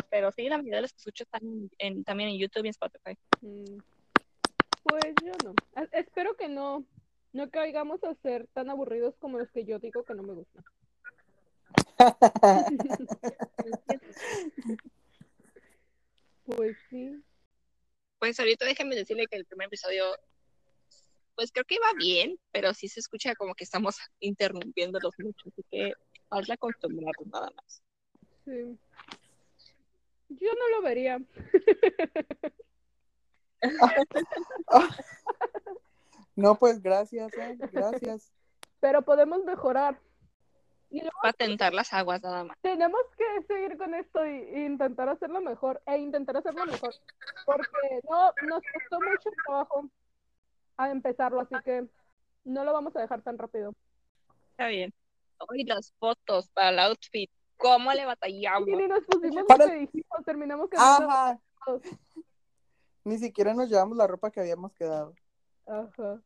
Pero 0.08 0.32
sí, 0.32 0.48
la 0.48 0.56
mayoría 0.56 0.76
de 0.76 0.82
los 0.82 0.92
que 0.94 0.98
escucho 1.00 1.24
están 1.24 1.42
en, 1.42 1.70
en- 1.76 2.02
también 2.02 2.30
en 2.30 2.38
YouTube 2.38 2.64
y 2.64 2.68
en 2.68 2.70
Spotify. 2.70 3.14
Mm, 3.42 3.76
Pues 4.84 5.04
yo 5.22 5.32
no. 5.44 5.52
A- 5.74 5.86
Espero 5.92 6.34
que 6.34 6.48
no, 6.48 6.86
no 7.34 7.50
caigamos 7.50 8.02
a 8.04 8.14
ser 8.22 8.46
tan 8.54 8.70
aburridos 8.70 9.14
como 9.18 9.36
los 9.38 9.50
que 9.50 9.66
yo 9.66 9.78
digo 9.78 10.02
que 10.02 10.14
no 10.14 10.22
me 10.22 10.32
gustan. 10.32 10.64
Pues 16.46 16.74
sí. 16.88 17.22
Pues 18.18 18.40
ahorita 18.40 18.64
déjenme 18.64 18.96
decirle 18.96 19.26
que 19.26 19.36
el 19.36 19.44
primer 19.44 19.66
episodio, 19.66 20.06
pues 21.40 21.52
creo 21.52 21.64
que 21.64 21.76
iba 21.76 21.86
bien, 21.96 22.38
pero 22.52 22.74
sí 22.74 22.86
se 22.86 23.00
escucha 23.00 23.34
como 23.34 23.54
que 23.54 23.64
estamos 23.64 23.96
interrumpiéndolos 24.20 25.14
mucho, 25.20 25.48
así 25.48 25.62
que 25.70 25.94
hazla 26.28 26.52
acostumbrarnos 26.52 27.26
nada 27.32 27.48
más. 27.56 27.82
Sí. 28.44 28.78
Yo 30.28 30.50
no 30.52 30.76
lo 30.76 30.82
vería. 30.82 31.18
No, 36.36 36.54
pues 36.54 36.80
gracias, 36.80 37.30
eh, 37.34 37.58
gracias. 37.72 38.32
Pero 38.80 39.02
podemos 39.02 39.44
mejorar. 39.44 40.00
Y 40.88 41.00
luego 41.00 41.18
Para 41.20 41.34
tentar 41.34 41.74
las 41.74 41.92
aguas 41.92 42.22
nada 42.22 42.44
más. 42.44 42.56
tenemos 42.62 43.00
que 43.18 43.42
seguir 43.46 43.76
con 43.76 43.94
esto 43.94 44.24
y, 44.24 44.48
y 44.54 44.64
intentar 44.64 45.10
hacerlo 45.10 45.42
mejor, 45.42 45.82
e 45.84 45.98
intentar 45.98 46.38
hacerlo 46.38 46.64
mejor, 46.64 46.94
porque 47.44 48.00
no, 48.08 48.32
nos 48.48 48.62
costó 48.72 49.00
mucho 49.00 49.30
trabajo 49.44 49.90
a 50.88 50.90
empezarlo, 50.90 51.40
así 51.40 51.54
que 51.64 51.86
no 52.44 52.64
lo 52.64 52.72
vamos 52.72 52.94
a 52.96 53.00
dejar 53.00 53.22
tan 53.22 53.38
rápido. 53.38 53.72
Está 54.52 54.66
bien. 54.68 54.92
Y 55.54 55.64
las 55.64 55.92
fotos 55.98 56.50
para 56.50 56.70
el 56.70 56.78
outfit. 56.80 57.30
¿Cómo 57.56 57.92
le 57.92 58.04
batallamos? 58.06 58.68
Y 58.68 58.76
ni 58.76 58.86
nos 58.88 59.00
pusimos 59.04 59.44
Para- 59.46 59.66
lo 59.66 59.70
que 59.72 59.78
dijimos, 59.78 60.24
terminamos 60.24 60.68
quedando. 60.70 61.40
Ni 63.04 63.18
siquiera 63.18 63.54
nos 63.54 63.68
llevamos 63.68 63.96
la 63.96 64.06
ropa 64.06 64.30
que 64.30 64.40
habíamos 64.40 64.72
quedado. 64.74 65.14
Ajá. 65.66 66.20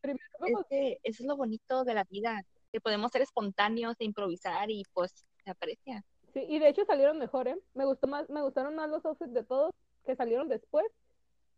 Primero 0.00 0.20
Es 0.46 0.66
que 0.68 0.98
eso 1.02 1.22
es 1.22 1.26
lo 1.26 1.36
bonito 1.36 1.84
de 1.84 1.94
la 1.94 2.04
vida. 2.04 2.42
Que 2.72 2.80
podemos 2.80 3.10
ser 3.10 3.22
espontáneos 3.22 3.96
e 3.98 4.04
improvisar 4.04 4.70
y 4.70 4.82
pues 4.92 5.24
se 5.44 5.50
aprecia. 5.50 6.04
sí, 6.34 6.44
y 6.48 6.58
de 6.58 6.68
hecho 6.68 6.84
salieron 6.84 7.18
mejor, 7.18 7.48
¿eh? 7.48 7.58
Me 7.74 7.84
gustó 7.86 8.06
más, 8.06 8.28
me 8.28 8.42
gustaron 8.42 8.74
más 8.74 8.90
los 8.90 9.04
outfits 9.06 9.32
de 9.32 9.44
todos 9.44 9.72
que 10.04 10.14
salieron 10.16 10.48
después 10.48 10.84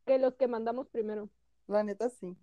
que 0.07 0.19
los 0.19 0.35
que 0.37 0.47
mandamos 0.47 0.89
primero. 0.89 1.29
La 1.69 1.85
neta, 1.85 2.09
sí. 2.09 2.37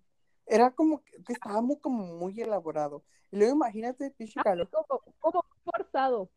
Era 0.46 0.70
como 0.70 1.02
que 1.02 1.32
estaba 1.32 1.60
muy, 1.60 1.78
como 1.78 2.04
muy 2.16 2.40
elaborado. 2.40 3.04
Y 3.30 3.36
luego 3.36 3.54
imagínate, 3.54 4.12
pinche 4.12 4.40
calor. 4.42 4.70
Como, 4.70 5.02
como 5.18 5.44
forzado. 5.64 6.30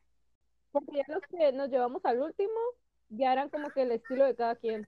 Porque 0.71 0.97
ya 0.97 1.13
los 1.13 1.21
que 1.29 1.51
nos 1.53 1.69
llevamos 1.69 2.03
al 2.03 2.21
último 2.21 2.59
ya 3.09 3.31
eran 3.31 3.49
como 3.49 3.69
que 3.69 3.83
el 3.83 3.91
estilo 3.91 4.25
de 4.25 4.35
cada 4.35 4.55
quien. 4.55 4.87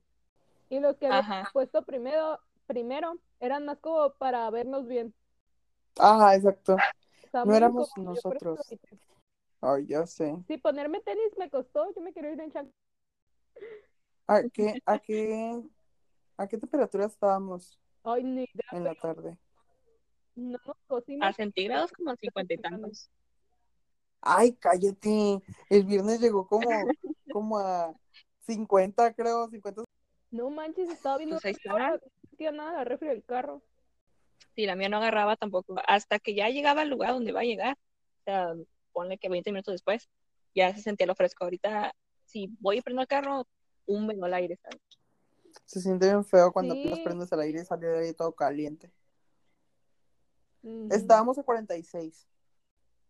Y 0.69 0.79
los 0.79 0.97
que 0.97 1.07
habíamos 1.07 1.51
puesto 1.53 1.83
primero, 1.83 2.39
primero 2.65 3.17
eran 3.39 3.65
más 3.65 3.77
como 3.79 4.13
para 4.13 4.49
vernos 4.49 4.87
bien. 4.87 5.13
Ajá, 5.99 6.35
exacto. 6.35 6.77
No 7.33 7.55
éramos 7.55 7.91
nosotros. 7.97 8.59
Ay, 9.61 9.85
ya 9.87 10.07
sé. 10.07 10.35
Sí, 10.47 10.57
ponerme 10.57 11.01
tenis 11.01 11.37
me 11.37 11.49
costó, 11.49 11.93
yo 11.93 12.01
me 12.01 12.13
quiero 12.13 12.31
ir 12.31 12.39
en 12.39 12.51
chanclas. 12.51 12.75
¿A 14.27 14.43
qué, 14.51 14.81
a 14.85 14.97
qué, 14.97 15.61
a 16.37 16.47
qué 16.47 16.57
temperatura 16.57 17.05
estábamos 17.05 17.77
Ay, 18.03 18.23
ni 18.23 18.43
idea, 18.43 18.67
en 18.71 18.83
la 18.83 18.95
tarde? 18.95 19.37
no 20.35 20.57
nos 20.65 20.77
cosimos. 20.87 21.27
A 21.27 21.33
centígrados 21.33 21.91
como 21.91 22.15
cincuenta 22.15 22.53
y 22.53 22.57
tantos. 22.57 23.09
Ay, 24.21 24.53
cállate. 24.53 25.41
El 25.69 25.83
viernes 25.85 26.21
llegó 26.21 26.47
como, 26.47 26.69
como 27.33 27.59
a 27.59 27.93
50, 28.41 29.13
creo, 29.13 29.49
50. 29.49 29.83
No 30.31 30.49
manches, 30.49 30.89
estaba 30.89 31.17
viendo 31.17 31.39
Pues 31.41 31.45
ahí 31.45 31.73
no 32.45 32.51
nada 32.51 32.73
la 32.73 32.83
refri 32.83 33.09
del 33.09 33.23
carro. 33.23 33.61
Sí, 34.55 34.65
la 34.65 34.75
mía 34.75 34.89
no 34.89 34.97
agarraba 34.97 35.35
tampoco. 35.35 35.75
Hasta 35.87 36.19
que 36.19 36.33
ya 36.33 36.49
llegaba 36.49 36.81
al 36.81 36.89
lugar 36.89 37.11
donde 37.13 37.31
iba 37.31 37.41
a 37.41 37.45
llegar. 37.45 37.77
O 38.21 38.23
sea, 38.23 38.53
ponle 38.91 39.17
que 39.17 39.29
20 39.29 39.51
minutos 39.51 39.73
después, 39.73 40.09
ya 40.53 40.73
se 40.73 40.81
sentía 40.81 41.07
lo 41.07 41.15
fresco. 41.15 41.43
Ahorita, 41.43 41.93
si 42.25 42.49
voy 42.59 42.77
y 42.77 42.81
prendo 42.81 43.01
el 43.01 43.07
carro, 43.07 43.47
húmedo 43.85 44.25
el 44.25 44.33
aire, 44.33 44.57
¿sabes? 44.57 44.81
Se 45.65 45.81
siente 45.81 46.07
bien 46.07 46.23
feo 46.25 46.51
cuando 46.51 46.73
Sí. 46.75 46.85
los 46.89 46.99
prendes 46.99 47.31
al 47.33 47.41
aire 47.41 47.61
y 47.61 47.65
sale 47.65 47.87
de 47.87 47.99
ahí 48.07 48.13
todo 48.13 48.33
caliente. 48.33 48.91
Ujú. 50.63 50.87
Estábamos 50.91 51.37
a 51.37 51.43
46. 51.43 52.27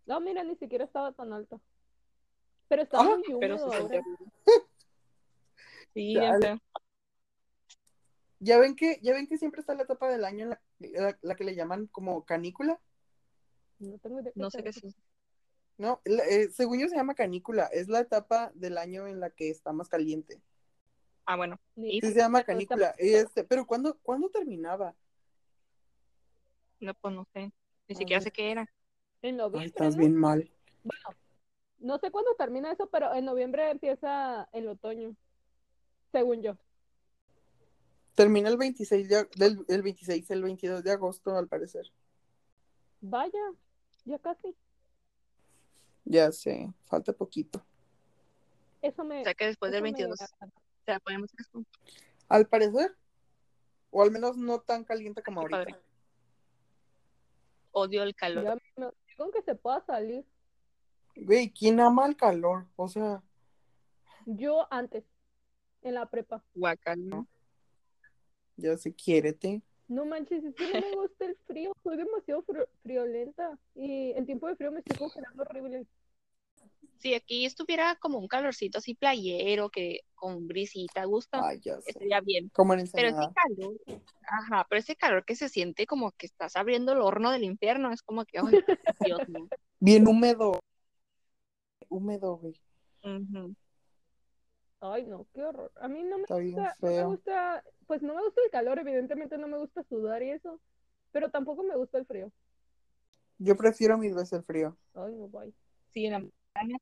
No, 0.06 0.20
mira, 0.20 0.44
ni 0.44 0.56
siquiera 0.56 0.84
estaba 0.86 1.12
tan 1.14 1.32
alto. 1.34 1.62
Pero 2.68 2.84
estaba 2.84 3.04
Ah, 3.04 3.18
muy 3.18 3.24
Pero 3.40 3.56
húmedo 3.56 3.72
se 3.72 3.78
horrible. 3.84 4.18
Sí. 5.94 6.16
Ya 8.40 8.58
ven 8.58 8.76
que, 8.76 8.98
ya 9.04 9.14
ven 9.14 9.28
que 9.28 9.38
siempre 9.38 9.60
está 9.62 9.76
la 9.76 9.84
etapa 9.84 10.10
del 10.10 10.24
año 10.26 10.44
en 10.46 10.50
la, 10.52 10.62
la- 10.80 11.20
la 11.22 11.36
que 11.36 11.44
le 11.44 11.54
llaman 11.56 11.88
como 11.88 12.26
canícula. 12.26 12.80
No 13.80 13.98
tengo 14.00 14.20
idea 14.22 14.32
No 14.36 14.50
sé 14.50 14.64
qué 14.64 14.70
es 14.70 14.78
eso. 14.78 14.98
No, 15.78 16.02
la- 16.06 16.24
eh, 16.26 16.50
según 16.52 16.80
yo 16.80 16.88
se 16.88 16.96
llama 16.96 17.14
canícula. 17.14 17.66
Es 17.68 17.88
la 17.88 18.00
etapa 18.00 18.52
del 18.56 18.78
año 18.78 19.06
en 19.08 19.20
la 19.20 19.30
que 19.30 19.50
está 19.50 19.74
más 19.74 19.90
caliente. 19.90 20.42
Ah, 21.26 21.36
bueno. 21.36 21.60
Sí 21.76 22.02
se 22.02 22.14
llama 22.14 22.44
canícula. 22.44 22.96
Y 23.00 23.14
Este, 23.14 23.44
pero 23.44 23.66
¿cuándo, 23.66 23.98
¿cuándo 24.02 24.30
terminaba? 24.30 24.96
No, 26.80 26.94
pues 26.96 27.14
no 27.14 27.28
sé. 27.34 27.52
Ni 27.88 27.96
siquiera 27.96 28.22
sé 28.22 28.32
qué 28.32 28.52
era. 28.52 28.68
En 29.22 29.36
Ay, 29.36 29.38
noviembre, 29.38 29.68
estás 29.68 29.96
¿no? 29.96 30.00
bien 30.00 30.16
mal. 30.16 30.50
No 31.80 31.98
sé 32.00 32.12
cuándo 32.12 32.34
termina 32.36 32.72
eso, 32.72 32.88
pero 32.90 33.14
en 33.14 33.26
noviembre 33.26 33.70
empieza 33.70 34.48
el 34.52 34.68
otoño. 34.68 35.16
Según 36.12 36.42
yo. 36.42 36.58
Termina 38.16 38.50
el 38.50 38.58
26 38.58 39.10
de, 39.10 39.28
del, 39.36 39.66
el 39.68 39.82
26, 39.82 40.30
el 40.32 40.44
22 40.44 40.84
de 40.84 40.92
agosto, 40.92 41.36
al 41.36 41.48
parecer. 41.48 41.92
Vaya, 43.02 43.40
ya 44.06 44.20
casi. 44.20 44.56
Ya 46.06 46.32
sé, 46.32 46.72
falta 46.86 47.14
poquito. 47.14 47.64
Eso 48.82 49.04
me. 49.04 49.22
O 49.22 49.24
sea 49.24 49.34
que 49.34 49.46
después 49.46 49.72
del 49.72 49.86
eso 49.86 49.94
me 49.98 50.16
22 50.86 50.86
agrada. 50.86 50.86
se 50.86 50.92
la 50.92 51.00
podemos 51.00 51.30
hacer. 51.34 51.64
Al 52.30 52.48
parecer, 52.48 52.98
o 53.90 54.02
al 54.04 54.12
menos 54.12 54.38
no 54.38 54.60
tan 54.62 54.84
caliente 54.84 55.22
como 55.24 55.42
Qué 55.42 55.56
ahorita. 55.56 55.72
padre. 55.74 55.86
Odio 57.72 58.04
el 58.04 58.16
calor. 58.16 58.44
Ya 58.44 58.56
me- 58.78 58.92
con 59.18 59.32
que 59.32 59.42
se 59.44 59.56
pueda 59.56 59.82
salir. 59.86 60.26
Güey, 61.16 61.52
¿quién 61.52 61.80
ama 61.80 62.06
el 62.08 62.16
calor? 62.16 62.68
O 62.76 62.88
sea, 62.88 63.22
Yo 64.26 64.68
antes, 64.72 65.04
en 65.82 65.96
la 65.96 66.10
prepa. 66.10 66.44
Guacala. 66.54 67.26
ya 68.58 68.78
sé, 68.78 68.94
quiérete. 68.94 69.62
No 69.88 70.06
manches, 70.06 70.44
es 70.44 70.56
que 70.56 70.74
no 70.74 70.80
me 70.90 70.96
gusta 70.96 71.26
el 71.26 71.36
frío. 71.48 71.74
Soy 71.84 71.98
demasiado 71.98 72.44
fri- 72.44 72.68
friolenta. 72.84 73.58
Y 73.76 74.12
en 74.12 74.26
tiempo 74.26 74.48
de 74.48 74.56
frío 74.56 74.72
me 74.72 74.80
estoy 74.80 74.98
congelando 74.98 75.44
horrible. 75.44 75.86
Si 77.00 77.14
aquí 77.16 77.46
estuviera 77.46 77.96
como 77.96 78.20
un 78.20 78.28
calorcito 78.28 78.78
así 78.78 78.94
playero, 78.94 79.70
que 79.70 80.02
con 80.14 80.48
brisita, 80.48 81.04
gusta, 81.06 81.48
Ay, 81.48 81.60
ya 81.60 81.82
sé. 81.82 81.90
estaría 81.90 82.22
bien. 82.22 82.50
Como 82.54 82.74
en 82.74 82.90
Pero 82.92 83.10
ese 83.10 83.28
calor, 83.34 83.74
ajá, 84.22 84.68
pero 84.70 84.80
ese 84.80 84.96
calor 84.96 85.26
que 85.26 85.36
se 85.36 85.50
siente 85.50 85.88
como 85.88 86.12
que 86.12 86.28
estás 86.28 86.56
abriendo 86.56 86.92
el 86.92 87.02
horno 87.02 87.32
del 87.32 87.44
infierno, 87.44 87.92
es 87.92 88.04
como 88.04 88.24
que, 88.26 88.38
ay, 88.40 88.60
Dios 89.00 89.28
mío. 89.28 89.48
Bien 89.80 90.08
húmedo. 90.08 90.60
Húmedo, 91.90 92.38
güey. 92.38 92.54
Ujú. 93.04 93.56
Ay, 94.80 95.06
no, 95.06 95.28
qué 95.34 95.44
horror. 95.44 95.72
A 95.76 95.88
mí 95.88 96.04
no 96.04 96.18
me 96.18 96.26
gusta, 96.28 96.76
no 96.80 96.92
me 96.92 97.06
gusta, 97.06 97.64
pues 97.88 98.02
no 98.02 98.16
me 98.16 98.22
gusta 98.22 98.42
el 98.44 98.52
calor, 98.52 98.80
evidentemente 98.80 99.38
no 99.38 99.48
me 99.48 99.58
gusta 99.58 99.84
sudar 99.84 100.24
y 100.24 100.32
eso. 100.32 100.60
Pero 101.12 101.30
tampoco 101.30 101.64
me 101.64 101.76
gusta 101.76 101.98
el 101.98 102.06
frío. 102.06 102.32
Yo 103.38 103.56
prefiero 103.58 103.98
mil 103.98 104.14
veces 104.14 104.34
el 104.34 104.44
frío. 104.44 104.78
Ay, 104.94 105.14
no, 105.16 105.28
bye. 105.28 105.54
Sí, 105.94 106.06
en 106.06 106.12
la 106.14 106.26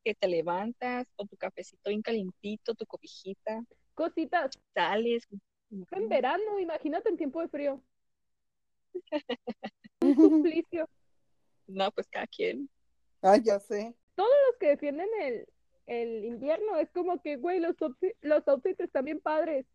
que 0.03 0.15
te 0.15 0.27
levantas 0.27 1.07
con 1.15 1.27
tu 1.27 1.37
cafecito 1.37 1.89
bien 1.89 2.01
calientito, 2.01 2.75
tu 2.75 2.85
cobijita, 2.85 3.63
Cositas, 3.93 4.51
sales. 4.73 5.27
en 5.69 6.09
verano, 6.09 6.59
imagínate 6.59 7.09
en 7.09 7.17
tiempo 7.17 7.41
de 7.41 7.49
frío. 7.49 7.83
Un 10.01 10.15
suplicio. 10.15 10.87
No, 11.67 11.91
pues 11.91 12.07
cada 12.07 12.25
quien. 12.27 12.69
Ay, 13.21 13.41
ya 13.43 13.59
sé. 13.59 13.93
Los 14.15 14.27
que 14.59 14.67
defienden 14.69 15.09
el, 15.21 15.45
el 15.85 16.25
invierno 16.25 16.77
es 16.77 16.89
como 16.91 17.21
que, 17.21 17.35
güey, 17.35 17.59
los, 17.59 17.75
los 18.21 18.47
outfits 18.47 18.79
están 18.79 19.05
bien 19.05 19.19
padres. 19.19 19.65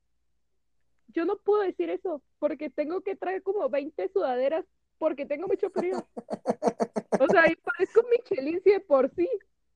Yo 1.08 1.24
no 1.24 1.36
puedo 1.38 1.62
decir 1.62 1.90
eso 1.90 2.22
porque 2.38 2.70
tengo 2.70 3.02
que 3.02 3.16
traer 3.16 3.42
como 3.42 3.68
20 3.68 4.08
sudaderas 4.08 4.64
porque 4.98 5.26
tengo 5.26 5.46
mucho 5.46 5.70
frío. 5.70 6.06
O 7.20 7.28
sea, 7.28 7.48
y 7.48 7.54
parezco 7.54 8.04
Michelin 8.10 8.60
si 8.64 8.72
de 8.72 8.80
por 8.80 9.08
sí. 9.14 9.28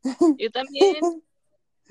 Yo 0.38 0.50
también, 0.50 0.96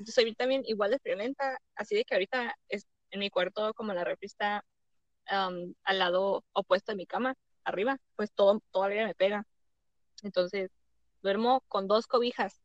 soy 0.06 0.34
también 0.34 0.62
igual 0.66 0.90
de 0.90 0.98
friolenta, 0.98 1.58
así 1.74 1.94
de 1.94 2.04
que 2.04 2.14
ahorita 2.14 2.56
es 2.68 2.86
en 3.10 3.20
mi 3.20 3.30
cuarto, 3.30 3.72
como 3.74 3.92
la 3.94 4.04
refri 4.04 4.26
está 4.26 4.64
am, 5.26 5.74
al 5.84 5.98
lado 5.98 6.44
opuesto 6.52 6.92
de 6.92 6.96
mi 6.96 7.06
cama, 7.06 7.34
arriba, 7.64 7.98
pues 8.16 8.32
todo, 8.32 8.62
aire 8.84 9.06
me 9.06 9.14
pega. 9.14 9.46
Entonces, 10.22 10.70
duermo 11.22 11.62
con 11.68 11.86
dos 11.86 12.06
cobijas 12.06 12.60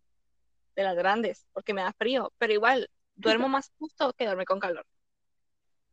de 0.76 0.84
las 0.84 0.96
grandes, 0.96 1.46
porque 1.54 1.74
me 1.74 1.82
da 1.82 1.94
frío, 1.94 2.34
pero 2.38 2.54
igual, 2.54 2.90
duermo 3.16 3.48
más 3.48 3.72
justo 3.78 4.14
que 4.14 4.26
dormir 4.26 4.46
con 4.46 4.60
calor. 4.60 4.86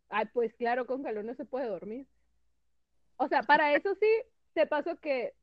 Ay, 0.08 0.26
pues 0.32 0.54
claro, 0.54 0.86
con 0.86 1.02
calor 1.02 1.24
no 1.24 1.34
se 1.34 1.44
puede 1.44 1.66
dormir. 1.66 2.06
O 3.16 3.28
sea, 3.28 3.42
para 3.42 3.74
eso 3.74 3.94
sí, 3.94 4.08
te 4.54 4.66
paso 4.66 4.96
que 4.96 5.34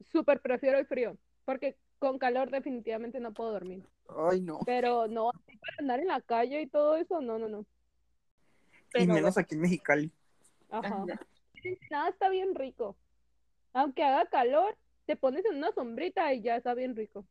súper 0.00 0.40
prefiero 0.40 0.78
el 0.78 0.86
frío, 0.86 1.16
porque 1.44 1.76
con 1.98 2.18
calor 2.18 2.50
definitivamente 2.50 3.20
no 3.20 3.32
puedo 3.32 3.52
dormir. 3.52 3.84
Ay, 4.08 4.40
no. 4.40 4.60
Pero 4.64 5.06
no, 5.08 5.30
así 5.30 5.56
para 5.58 5.76
andar 5.78 6.00
en 6.00 6.08
la 6.08 6.20
calle 6.20 6.62
y 6.62 6.66
todo 6.66 6.96
eso, 6.96 7.20
no, 7.20 7.38
no, 7.38 7.48
no. 7.48 7.66
Y 8.94 9.06
menos 9.06 9.36
aquí 9.36 9.54
en 9.54 9.60
Mexicali. 9.60 10.12
Ajá. 10.70 11.04
Nada 11.90 12.08
está 12.08 12.28
bien 12.28 12.54
rico. 12.54 12.96
Aunque 13.72 14.02
haga 14.02 14.28
calor, 14.28 14.76
te 15.06 15.16
pones 15.16 15.44
en 15.44 15.56
una 15.56 15.72
sombrita 15.72 16.32
y 16.32 16.42
ya 16.42 16.56
está 16.56 16.74
bien 16.74 16.96
rico. 16.96 17.26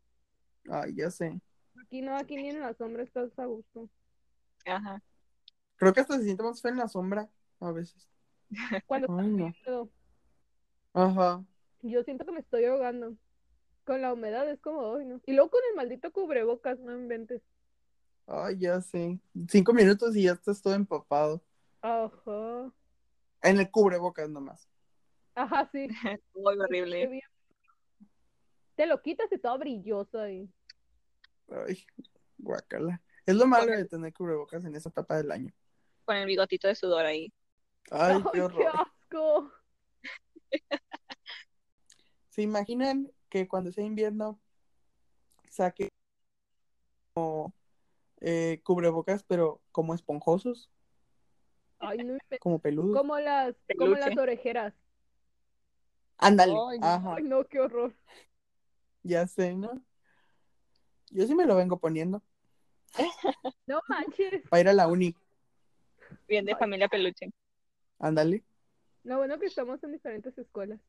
Ay, 0.69 0.95
ya 0.95 1.09
sé. 1.09 1.39
Aquí 1.83 2.01
no, 2.01 2.15
aquí 2.15 2.35
ni 2.35 2.49
en 2.49 2.59
la 2.59 2.73
sombra 2.73 3.03
estás 3.03 3.37
a 3.39 3.45
gusto. 3.45 3.89
Ajá. 4.65 5.01
Creo 5.77 5.93
que 5.93 6.01
hasta 6.01 6.17
se 6.17 6.23
siente 6.23 6.43
más 6.43 6.61
feo 6.61 6.71
en 6.71 6.77
la 6.77 6.87
sombra 6.87 7.29
a 7.59 7.71
veces. 7.71 8.09
Cuando 8.85 9.17
Ay, 9.17 9.27
no. 9.29 9.89
Ajá. 10.93 11.43
yo 11.81 12.03
siento 12.03 12.25
que 12.25 12.31
me 12.31 12.39
estoy 12.39 12.65
ahogando. 12.65 13.15
Con 13.87 14.01
la 14.01 14.11
humedad 14.11 14.49
es 14.49 14.59
como, 14.59 14.81
hoy 14.81 15.05
no. 15.05 15.21
Y 15.25 15.31
luego 15.31 15.49
con 15.49 15.61
el 15.69 15.75
maldito 15.77 16.11
cubrebocas, 16.11 16.77
no 16.77 16.91
inventes. 16.91 17.41
Ay, 18.27 18.57
ya 18.59 18.81
sé. 18.81 19.17
Cinco 19.47 19.71
minutos 19.71 20.13
y 20.17 20.23
ya 20.23 20.33
estás 20.33 20.61
todo 20.61 20.73
empapado. 20.73 21.41
Ajá. 21.81 22.73
En 23.41 23.59
el 23.59 23.71
cubrebocas 23.71 24.29
nomás. 24.29 24.67
Ajá, 25.35 25.69
sí. 25.71 25.87
Muy 26.35 26.57
Qué 26.57 26.61
horrible. 26.63 27.21
Te 28.75 28.85
lo 28.87 29.01
quitas 29.01 29.31
y 29.31 29.37
todo 29.37 29.57
brilloso 29.57 30.19
ahí. 30.19 30.49
Ay, 31.49 31.85
guacala. 32.37 33.01
Es 33.25 33.35
lo 33.35 33.47
malo 33.47 33.71
de 33.71 33.85
tener 33.85 34.13
cubrebocas 34.13 34.65
en 34.65 34.75
esa 34.75 34.89
etapa 34.89 35.15
del 35.15 35.31
año. 35.31 35.53
Con 36.03 36.17
el 36.17 36.25
bigotito 36.25 36.67
de 36.67 36.75
sudor 36.75 37.05
ahí. 37.05 37.31
Ay, 37.89 38.21
qué 38.33 38.33
qué 38.33 38.41
horror. 38.41 38.71
asco. 38.73 39.51
¿Se 42.29 42.41
imaginan 42.41 43.09
que 43.43 43.47
cuando 43.47 43.71
sea 43.71 43.83
invierno 43.85 44.39
saque 45.49 45.89
como 47.13 47.53
eh, 48.19 48.61
cubrebocas, 48.63 49.23
pero 49.23 49.61
como 49.71 49.93
esponjosos, 49.93 50.69
Ay, 51.79 51.99
no 51.99 52.17
como 52.39 52.57
peludos? 52.59 52.97
Como 52.97 53.19
las, 53.19 53.55
como 53.77 53.95
las 53.95 54.17
orejeras. 54.17 54.73
Ándale. 56.17 56.53
Ay, 56.53 56.79
no. 56.79 56.87
Ajá, 56.87 57.15
Ay, 57.17 57.23
no, 57.23 57.45
qué 57.45 57.59
horror. 57.59 57.93
ya 59.03 59.27
sé, 59.27 59.53
¿no? 59.53 59.79
Yo 61.11 61.27
sí 61.27 61.35
me 61.35 61.45
lo 61.45 61.55
vengo 61.55 61.79
poniendo 61.79 62.21
No 63.67 63.79
manches. 63.87 64.41
para 64.49 64.61
ir 64.61 64.67
a 64.69 64.73
la 64.73 64.87
uni. 64.87 65.15
Bien 66.27 66.43
de 66.45 66.55
familia 66.55 66.87
peluche. 66.87 67.31
Ándale. 67.99 68.43
Lo 69.03 69.17
bueno 69.17 69.39
que 69.39 69.45
estamos 69.45 69.83
en 69.83 69.91
diferentes 69.91 70.35
escuelas. 70.37 70.79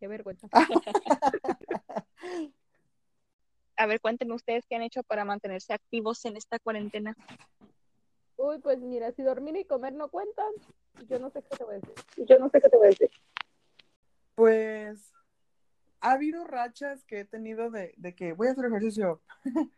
Qué 0.00 0.08
vergüenza. 0.08 0.48
A 3.76 3.86
ver, 3.86 4.00
cuéntenme 4.00 4.34
ustedes 4.34 4.66
qué 4.66 4.76
han 4.76 4.82
hecho 4.82 5.02
para 5.02 5.24
mantenerse 5.24 5.72
activos 5.72 6.24
en 6.24 6.36
esta 6.36 6.58
cuarentena. 6.58 7.16
Uy, 8.36 8.58
pues 8.58 8.78
mira, 8.78 9.12
si 9.12 9.22
dormir 9.22 9.56
y 9.56 9.64
comer 9.64 9.92
no 9.92 10.08
cuentan, 10.08 10.52
yo 11.06 11.18
no 11.18 11.30
sé 11.30 11.42
qué 11.42 11.56
te 11.56 11.64
voy 11.64 11.74
a 11.74 11.78
decir. 11.78 11.94
Yo 12.26 12.38
no 12.38 12.48
sé 12.50 12.60
qué 12.60 12.68
te 12.68 12.76
voy 12.76 12.86
a 12.86 12.90
decir. 12.90 13.10
Pues 14.34 15.12
ha 16.00 16.12
habido 16.12 16.44
rachas 16.44 17.04
que 17.04 17.20
he 17.20 17.24
tenido 17.24 17.70
de, 17.70 17.94
de 17.96 18.14
que 18.14 18.32
voy 18.32 18.48
a 18.48 18.52
hacer 18.52 18.64
ejercicio 18.64 19.22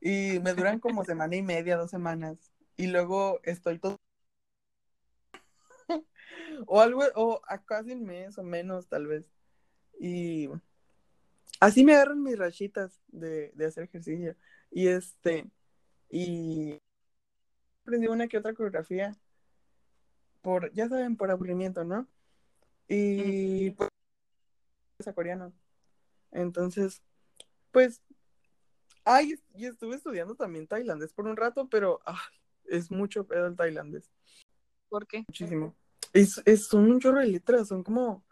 y 0.00 0.40
me 0.40 0.54
duran 0.54 0.80
como 0.80 1.04
semana 1.04 1.36
y 1.36 1.42
media, 1.42 1.76
dos 1.76 1.90
semanas 1.90 2.52
y 2.76 2.88
luego 2.88 3.40
estoy 3.44 3.78
todo 3.78 3.96
o 6.66 6.80
algo 6.80 7.02
o 7.14 7.40
a 7.48 7.62
casi 7.62 7.92
un 7.92 8.04
mes 8.04 8.38
o 8.38 8.42
menos 8.42 8.88
tal 8.88 9.06
vez 9.06 9.24
y 9.98 10.48
así 11.60 11.84
me 11.84 11.94
agarran 11.94 12.22
mis 12.22 12.38
rachitas 12.38 13.00
de, 13.08 13.52
de 13.54 13.66
hacer 13.66 13.84
ejercicio 13.84 14.36
y 14.70 14.88
este 14.88 15.50
y 16.10 16.78
aprendí 17.82 18.08
una 18.08 18.28
que 18.28 18.38
otra 18.38 18.54
coreografía 18.54 19.16
por 20.42 20.72
ya 20.72 20.88
saben 20.88 21.16
por 21.16 21.30
aburrimiento 21.30 21.84
no 21.84 22.06
y 22.88 23.70
pues 23.72 23.88
a 25.06 25.12
coreano. 25.12 25.52
Entonces, 26.30 27.02
pues, 27.72 28.02
ay, 29.04 29.34
y 29.54 29.66
estuve 29.66 29.96
estudiando 29.96 30.34
también 30.34 30.66
tailandés 30.66 31.12
por 31.12 31.26
un 31.26 31.36
rato, 31.36 31.68
pero 31.68 32.00
ay, 32.06 32.16
es 32.64 32.90
mucho 32.90 33.26
pedo 33.26 33.46
el 33.46 33.56
tailandés, 33.56 34.10
¿Por 34.88 35.06
qué? 35.06 35.24
muchísimo. 35.28 35.74
Es, 36.12 36.42
es, 36.44 36.66
son 36.66 36.90
un 36.90 37.00
chorro 37.00 37.20
de 37.20 37.26
letras, 37.26 37.68
son 37.68 37.82
como, 37.82 38.24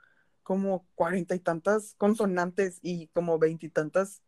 como 0.42 0.86
cuarenta 0.94 1.34
y 1.34 1.40
tantas 1.40 1.94
consonantes 1.94 2.78
y 2.82 3.08
como 3.08 3.38
veintitantas 3.38 4.22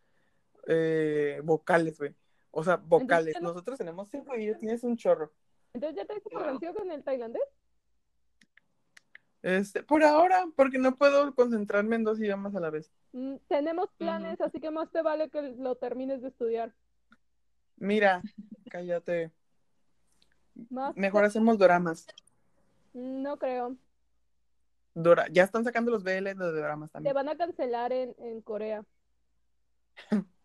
eh, 0.66 1.40
vocales, 1.44 1.98
güey. 1.98 2.14
O 2.50 2.64
sea, 2.64 2.76
vocales. 2.76 3.36
Nosotros 3.40 3.78
tenemos 3.78 4.08
cinco 4.10 4.36
y 4.36 4.54
tienes 4.58 4.82
un 4.82 4.96
chorro. 4.96 5.32
Entonces, 5.74 5.96
¿ya 5.96 6.06
te 6.06 6.14
has 6.14 6.22
convencido 6.22 6.74
con 6.74 6.90
el 6.90 7.04
tailandés? 7.04 7.42
Este, 9.42 9.82
por 9.82 10.02
ahora, 10.02 10.46
porque 10.56 10.78
no 10.78 10.96
puedo 10.96 11.34
concentrarme 11.34 11.96
en 11.96 12.04
dos 12.04 12.18
idiomas 12.18 12.54
a 12.56 12.60
la 12.60 12.70
vez. 12.70 12.90
Mm, 13.12 13.36
tenemos 13.46 13.92
planes, 13.96 14.40
así 14.40 14.58
que 14.58 14.70
más 14.70 14.90
te 14.90 15.02
vale 15.02 15.30
que 15.30 15.42
lo 15.42 15.76
termines 15.76 16.22
de 16.22 16.28
estudiar. 16.28 16.74
Mira, 17.76 18.22
cállate. 18.70 19.30
Más 20.70 20.96
Mejor 20.96 21.24
hacemos 21.24 21.58
doramas. 21.58 22.06
No 22.96 23.36
creo. 23.38 23.76
Dora, 24.94 25.26
ya 25.30 25.44
están 25.44 25.64
sacando 25.64 25.90
los 25.90 26.02
BL 26.02 26.24
de 26.24 26.34
doramas 26.34 26.88
Te 26.90 26.94
también. 26.94 27.14
van 27.14 27.28
a 27.28 27.36
cancelar 27.36 27.92
en, 27.92 28.14
en 28.18 28.40
Corea. 28.40 28.84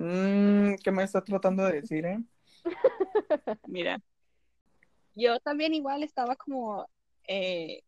Mm, 0.00 0.76
¿qué 0.84 0.92
me 0.92 1.02
está 1.02 1.24
tratando 1.24 1.64
de 1.64 1.80
decir, 1.80 2.06
eh? 2.06 2.22
Mira. 3.66 4.00
Yo 5.16 5.40
también 5.40 5.74
igual 5.74 6.04
estaba 6.04 6.36
como, 6.36 6.88
eh, 7.26 7.82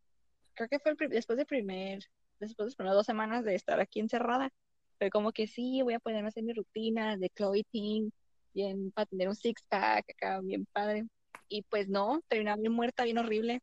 creo 0.54 0.68
que 0.68 0.80
fue 0.80 0.96
el 0.98 1.08
después 1.08 1.38
de 1.38 1.46
primer, 1.46 2.02
después 2.40 2.64
de 2.66 2.70
las 2.70 2.74
primeras 2.74 2.96
dos 2.96 3.06
semanas 3.06 3.44
de 3.44 3.54
estar 3.54 3.78
aquí 3.78 4.00
encerrada, 4.00 4.50
fue 4.98 5.08
como 5.10 5.30
que 5.30 5.46
sí, 5.46 5.82
voy 5.82 5.94
a 5.94 6.00
ponerme 6.00 6.26
a 6.26 6.30
hacer 6.30 6.42
mi 6.42 6.52
rutina 6.52 7.16
de 7.16 7.30
clothing, 7.30 8.10
bien, 8.54 8.90
para 8.90 9.06
tener 9.06 9.28
un 9.28 9.36
six 9.36 9.62
pack 9.68 10.10
acá, 10.10 10.40
bien 10.40 10.66
padre. 10.72 11.06
Y 11.50 11.62
pues 11.62 11.88
no, 11.88 12.22
terminaba 12.28 12.56
bien 12.60 12.72
muerta, 12.72 13.02
bien 13.04 13.18
horrible. 13.18 13.60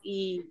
Y 0.00 0.44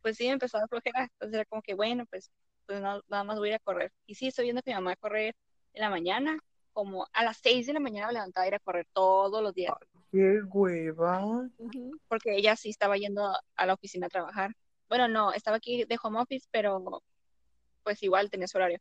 pues 0.00 0.16
sí, 0.16 0.24
me 0.26 0.32
empezó 0.32 0.56
a 0.56 0.66
flojera. 0.66 1.02
Entonces 1.04 1.34
era 1.34 1.44
como 1.44 1.60
que, 1.60 1.74
bueno, 1.74 2.06
pues, 2.06 2.30
pues 2.66 2.80
no- 2.80 3.02
nada 3.08 3.24
más 3.24 3.38
voy 3.38 3.48
a 3.48 3.52
ir 3.52 3.56
a 3.56 3.58
correr. 3.60 3.92
Y 4.06 4.14
sí, 4.14 4.26
estoy 4.28 4.46
viendo 4.46 4.60
a 4.60 4.62
mi 4.66 4.72
mamá 4.72 4.96
correr 4.96 5.36
en 5.74 5.82
la 5.82 5.90
mañana, 5.90 6.38
como 6.72 7.06
a 7.12 7.24
las 7.24 7.36
6 7.42 7.66
de 7.66 7.74
la 7.74 7.80
mañana 7.80 8.06
me 8.08 8.14
levantaba 8.14 8.44
a 8.44 8.48
ir 8.48 8.54
a 8.54 8.58
correr 8.58 8.86
todos 8.92 9.42
los 9.42 9.54
días, 9.54 9.74
Qué 10.10 10.40
hueva. 10.42 11.50
Porque 12.08 12.36
ella 12.36 12.56
sí 12.56 12.70
estaba 12.70 12.96
yendo 12.96 13.30
a 13.56 13.66
la 13.66 13.74
oficina 13.74 14.06
a 14.06 14.10
trabajar. 14.10 14.52
Bueno, 14.88 15.08
no, 15.08 15.32
estaba 15.32 15.58
aquí 15.58 15.84
de 15.84 15.98
home 16.02 16.20
office, 16.20 16.48
pero 16.50 17.02
pues 17.82 18.02
igual 18.02 18.30
tenía 18.30 18.48
su 18.48 18.56
horario. 18.56 18.78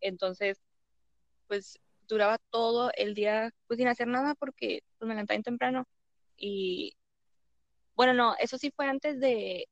Entonces, 0.00 0.60
pues 1.46 1.78
duraba 2.12 2.38
todo 2.50 2.90
el 2.94 3.14
día 3.14 3.50
pues 3.66 3.78
sin 3.78 3.88
hacer 3.88 4.06
nada 4.06 4.34
porque 4.34 4.82
pues, 4.98 5.08
me 5.08 5.14
levantaba 5.14 5.36
bien 5.36 5.42
temprano. 5.44 5.86
Y 6.36 6.96
bueno, 7.94 8.14
no, 8.14 8.34
eso 8.38 8.58
sí 8.58 8.70
fue 8.70 8.86
antes 8.86 9.18
de, 9.20 9.66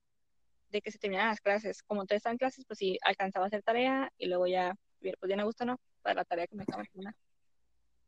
de 0.70 0.81
que 0.83 0.90
se 0.90 0.98
terminaran 0.98 1.31
las 1.31 1.40
clases. 1.40 1.83
Como 1.83 2.03
entonces 2.03 2.18
estaban 2.20 2.38
clases, 2.38 2.64
pues 2.66 2.79
sí 2.79 2.98
alcanzaba 3.03 3.46
a 3.46 3.48
hacer 3.48 3.62
tarea 3.62 4.11
y 4.18 4.26
luego 4.26 4.46
ya, 4.46 4.74
bien, 5.00 5.16
pues 5.20 5.31
ya 5.31 5.37
me 5.37 5.44
gusta, 5.44 5.64
¿no? 5.64 5.79
Para 6.03 6.14
la 6.16 6.24
tarea 6.24 6.46
que 6.46 6.57
me 6.57 6.62
estaba 6.62 6.83
haciendo. 6.83 7.11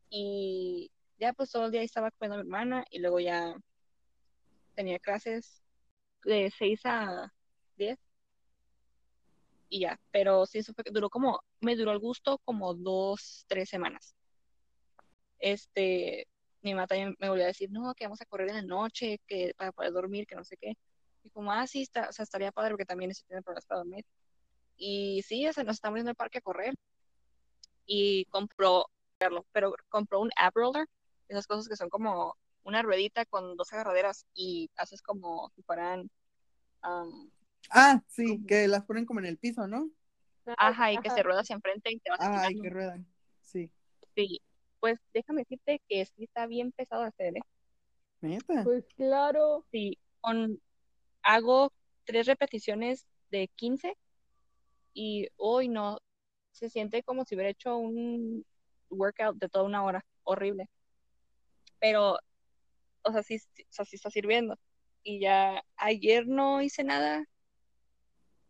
Y 0.09 0.91
ya 1.19 1.33
pues 1.33 1.51
todo 1.51 1.65
el 1.67 1.71
día 1.71 1.83
estaba 1.83 2.11
cuidando 2.11 2.35
a 2.35 2.43
mi 2.43 2.49
hermana 2.49 2.85
y 2.89 2.99
luego 2.99 3.19
ya 3.19 3.55
tenía 4.75 4.99
clases 4.99 5.61
de 6.23 6.51
6 6.57 6.81
a 6.85 7.31
10 7.77 7.99
y 9.73 9.79
ya, 9.79 9.99
pero 10.11 10.45
sí, 10.45 10.59
eso 10.59 10.71
fue, 10.75 10.83
duró 10.91 11.09
como, 11.09 11.41
me 11.61 11.75
duró 11.75 11.91
el 11.93 11.97
gusto 11.97 12.37
como 12.45 12.75
dos, 12.75 13.43
tres 13.47 13.69
semanas. 13.69 14.15
Este, 15.43 16.25
mi 16.61 16.73
mamá 16.73 16.87
también 16.87 17.17
me 17.19 17.27
volvió 17.27 17.43
a 17.43 17.47
decir, 17.47 17.69
no, 17.69 17.93
que 17.95 18.05
vamos 18.05 18.21
a 18.21 18.25
correr 18.25 18.47
en 18.47 18.55
la 18.55 18.61
noche, 18.61 19.19
que 19.27 19.53
para 19.57 19.73
poder 19.73 19.91
dormir, 19.91 20.25
que 20.25 20.35
no 20.35 20.45
sé 20.45 20.55
qué. 20.55 20.77
Y 21.21 21.29
como, 21.31 21.51
ah, 21.51 21.67
sí, 21.67 21.81
está, 21.81 22.07
o 22.09 22.13
sea, 22.13 22.23
estaría 22.23 22.53
padre 22.53 22.71
porque 22.71 22.85
también 22.85 23.11
estoy 23.11 23.27
teniendo 23.27 23.43
problemas 23.43 23.65
para 23.65 23.79
dormir. 23.79 24.05
Y 24.77 25.21
sí, 25.23 25.45
o 25.45 25.51
sea, 25.51 25.65
nos 25.65 25.75
estamos 25.75 25.97
yendo 25.97 26.11
al 26.11 26.15
parque 26.15 26.37
a 26.37 26.41
correr. 26.41 26.73
Y 27.85 28.23
compró, 28.25 28.85
pero 29.51 29.75
compró 29.89 30.21
un 30.21 30.31
ab 30.37 30.53
roller, 30.55 30.87
esas 31.27 31.45
cosas 31.45 31.67
que 31.67 31.75
son 31.75 31.89
como 31.89 32.37
una 32.63 32.81
ruedita 32.81 33.25
con 33.25 33.57
dos 33.57 33.73
agarraderas 33.73 34.25
y 34.33 34.69
haces 34.77 35.01
como 35.01 35.51
si 35.57 35.61
fueran, 35.63 36.09
um, 36.85 37.29
Ah, 37.69 38.01
sí, 38.07 38.41
que 38.47 38.69
las 38.69 38.85
ponen 38.85 39.05
como 39.05 39.19
en 39.19 39.25
el 39.25 39.37
piso, 39.37 39.67
¿no? 39.67 39.89
ajá, 40.57 40.93
y 40.93 40.97
que 40.99 41.09
se 41.09 41.21
rueda 41.21 41.41
hacia 41.41 41.55
enfrente 41.55 41.91
y 41.91 41.99
te 41.99 42.09
vas 42.11 42.19
Ay, 42.21 42.61
que 42.61 42.69
ruedan. 42.69 43.05
Sí. 43.41 43.69
Sí, 44.15 44.39
pues 44.83 44.99
déjame 45.13 45.43
decirte 45.43 45.81
que 45.87 46.05
sí 46.05 46.25
está 46.25 46.45
bien 46.45 46.73
pesado 46.73 47.03
hacer, 47.03 47.37
¿eh? 47.37 47.41
Neta. 48.19 48.65
Pues 48.65 48.83
claro. 48.97 49.63
Sí, 49.71 49.97
con, 50.19 50.59
hago 51.21 51.71
tres 52.03 52.27
repeticiones 52.27 53.07
de 53.31 53.47
15 53.55 53.95
y 54.93 55.29
hoy 55.37 55.69
no, 55.69 55.99
se 56.51 56.69
siente 56.69 57.01
como 57.01 57.23
si 57.23 57.35
hubiera 57.35 57.49
hecho 57.49 57.77
un 57.77 58.45
workout 58.89 59.37
de 59.37 59.47
toda 59.47 59.63
una 59.63 59.85
hora, 59.85 60.05
horrible. 60.23 60.69
Pero, 61.79 62.17
o 63.03 63.11
sea, 63.13 63.23
sí, 63.23 63.39
sí- 63.39 63.63
o 63.63 63.71
sea, 63.71 63.85
sí 63.85 63.95
está 63.95 64.09
sirviendo. 64.09 64.59
Y 65.01 65.21
ya 65.21 65.63
ayer 65.77 66.27
no 66.27 66.61
hice 66.61 66.83
nada, 66.83 67.23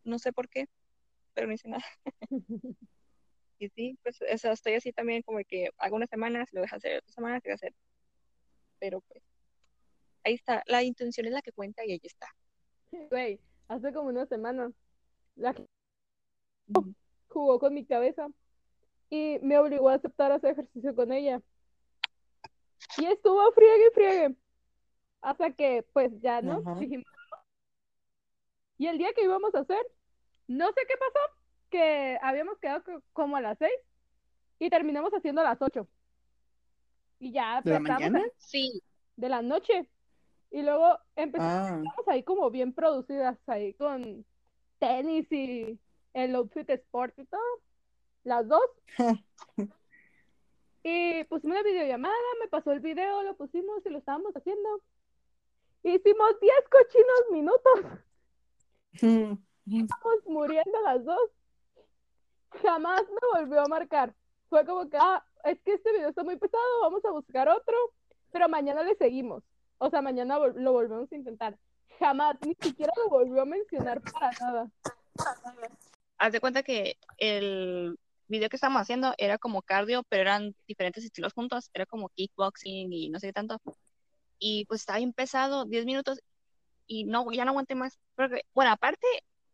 no 0.04 0.17
sé 0.17 0.34
por 0.34 0.50
qué, 0.50 0.67
pero 1.36 1.46
no 1.46 1.54
hice 1.54 1.69
nada. 1.69 1.86
Y 3.63 3.69
sí, 3.69 3.97
pues 4.04 4.19
o 4.21 4.38
sea, 4.38 4.52
estoy 4.52 4.73
así 4.73 4.91
también 4.91 5.21
como 5.21 5.39
que 5.47 5.69
hago 5.78 5.95
unas 5.95 6.10
semanas, 6.10 6.49
lo 6.52 6.60
dejo 6.60 6.76
hacer 6.76 6.97
otras 6.97 7.13
semanas, 7.13 7.41
lo 7.45 7.52
a 7.52 7.56
hacer. 7.56 7.73
Pero 8.78 8.99
pues, 8.99 9.23
ahí 10.26 10.34
está, 10.34 10.63
la 10.67 10.84
intención 10.84 11.28
es 11.28 11.32
la 11.32 11.41
que 11.41 11.54
cuenta 11.54 11.86
y 11.86 11.93
ahí 11.93 12.02
está. 12.04 12.28
Güey, 13.10 13.39
hace 13.69 13.93
como 13.93 14.10
una 14.10 14.26
semana. 14.26 14.69
La... 15.36 15.56
jugó 17.30 17.58
con 17.58 17.73
mi 17.73 17.86
cabeza 17.86 18.28
y 19.10 19.39
me 19.41 19.58
obligó 19.58 19.88
a 19.88 19.93
aceptar 19.93 20.34
hacer 20.34 20.52
ejercicio 20.52 20.93
con 20.93 21.13
ella. 21.13 21.41
Y 22.97 23.06
estuvo 23.06 23.49
friegue 23.54 23.88
y 23.88 23.93
friegue. 23.93 24.36
Hasta 25.21 25.52
que, 25.52 25.86
pues 25.93 26.12
ya, 26.19 26.41
¿no? 26.41 26.62
Dijimos. 26.76 27.06
Y 28.78 28.88
el 28.88 28.97
día 28.97 29.13
que 29.13 29.23
íbamos 29.23 29.56
a 29.56 29.60
hacer, 29.60 29.82
no 30.47 30.67
sé 30.73 30.82
qué 30.86 30.95
pasó, 30.97 31.42
que 31.73 32.19
habíamos 32.21 32.59
quedado 32.59 32.83
co- 32.83 33.01
como 33.13 33.36
a 33.36 33.41
las 33.41 33.57
seis 33.57 33.73
y 34.59 34.69
terminamos 34.69 35.12
haciendo 35.12 35.41
a 35.41 35.45
las 35.45 35.62
ocho. 35.62 35.88
Y 37.19 37.31
ya 37.31 37.62
¿De 37.63 37.71
la 37.71 37.77
a- 37.77 37.79
mañana? 37.79 38.21
Sí, 38.38 38.81
de 39.15 39.29
la 39.29 39.41
noche. 39.41 39.89
Y 40.51 40.62
luego 40.62 40.99
empezamos 41.15 42.07
Ah, 42.07 42.12
ahí 42.12 42.21
como 42.23 42.51
bien 42.51 42.73
producidas, 42.73 43.38
ahí 43.47 43.73
con 43.73 44.23
tenis 44.77 45.31
y 45.31 45.79
el 46.13 46.36
outfit 46.36 46.69
sport 46.69 47.17
y 47.17 47.25
todo. 47.25 47.41
Las 48.23 48.47
dos. 48.47 48.62
Y 50.86 51.23
pusimos 51.25 51.55
una 51.55 51.63
videollamada, 51.63 52.13
me 52.41 52.49
pasó 52.49 52.73
el 52.73 52.81
video, 52.81 53.23
lo 53.23 53.38
pusimos 53.38 53.86
y 53.86 53.89
lo 53.89 53.99
estábamos 53.99 54.33
haciendo. 54.36 54.81
Hicimos 55.81 56.39
10 56.41 56.63
cochinos 56.69 57.21
minutos, 57.31 57.79
estamos 59.65 60.15
muriendo 60.25 60.81
las 60.83 61.03
dos. 61.05 61.29
Jamás 62.62 63.02
me 63.10 63.39
volvió 63.39 63.62
a 63.62 63.68
marcar. 63.68 64.13
Fue 64.50 64.66
como 64.66 64.89
que, 64.89 64.98
ah, 65.00 65.24
es 65.44 65.60
que 65.62 65.74
este 65.74 65.92
video 65.92 66.10
está 66.10 66.24
muy 66.24 66.38
pesado, 66.38 66.82
vamos 66.82 67.04
a 67.06 67.12
buscar 67.12 67.50
otro, 67.50 67.76
pero 68.32 68.48
mañana 68.48 68.84
le 68.84 68.96
seguimos. 68.96 69.44
O 69.78 69.89
sea, 69.89 70.02
mañana 70.02 70.38
lo 70.38 70.72
volvemos 70.72 71.12
a 71.12 71.16
intentar. 71.16 71.58
Jamás, 72.00 72.38
ni 72.46 72.56
siquiera 72.56 72.94
lo 72.98 73.10
volvió 73.10 73.42
a 73.42 73.46
mencionar 73.46 74.02
para 74.02 74.32
nada. 74.39 74.72
haz 76.18 76.32
de 76.32 76.39
cuenta 76.39 76.63
que 76.63 76.98
el 77.18 77.98
video 78.28 78.50
que 78.50 78.56
estábamos 78.56 78.82
haciendo 78.82 79.13
era 79.18 79.38
como 79.38 79.62
cardio, 79.62 80.04
pero 80.10 80.22
eran 80.22 80.56
diferentes 80.68 81.04
estilos 81.04 81.34
juntos, 81.34 81.70
era 81.74 81.86
como 81.86 82.10
kickboxing 82.10 82.92
y 82.94 83.10
no 83.10 83.20
sé 83.20 83.28
qué 83.28 83.34
tanto. 83.34 83.60
Y 84.39 84.66
pues 84.66 84.82
estaba 84.82 85.00
bien 85.00 85.13
pesado, 85.13 85.66
10 85.66 85.86
minutos, 85.86 86.22
y 86.88 87.06
no, 87.06 87.32
ya 87.32 87.46
no 87.46 87.52
aguanté 87.52 87.76
más. 87.76 88.00
Porque, 88.16 88.44
bueno, 88.54 88.72
aparte, 88.72 89.06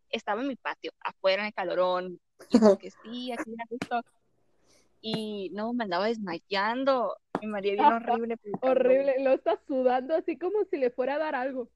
estaba 0.09 0.41
en 0.41 0.47
mi 0.47 0.55
patio, 0.55 0.91
afuera 1.01 1.43
en 1.43 1.47
el 1.47 1.53
calorón, 1.53 2.19
y 2.83 2.89
sí, 3.03 3.31
aquí 3.31 3.53
era 3.53 3.65
justo. 3.69 4.01
Y 5.01 5.49
no, 5.53 5.73
me 5.73 5.85
andaba 5.85 6.07
desmayando, 6.07 7.15
me 7.41 7.47
mareé 7.47 7.73
bien 7.73 7.85
Ajá, 7.85 8.13
horrible. 8.13 8.35
Horrible, 8.61 9.23
lo 9.23 9.31
está 9.33 9.59
sudando 9.65 10.15
así 10.15 10.37
como 10.37 10.65
si 10.65 10.77
le 10.77 10.91
fuera 10.91 11.15
a 11.15 11.19
dar 11.19 11.35
algo. 11.35 11.69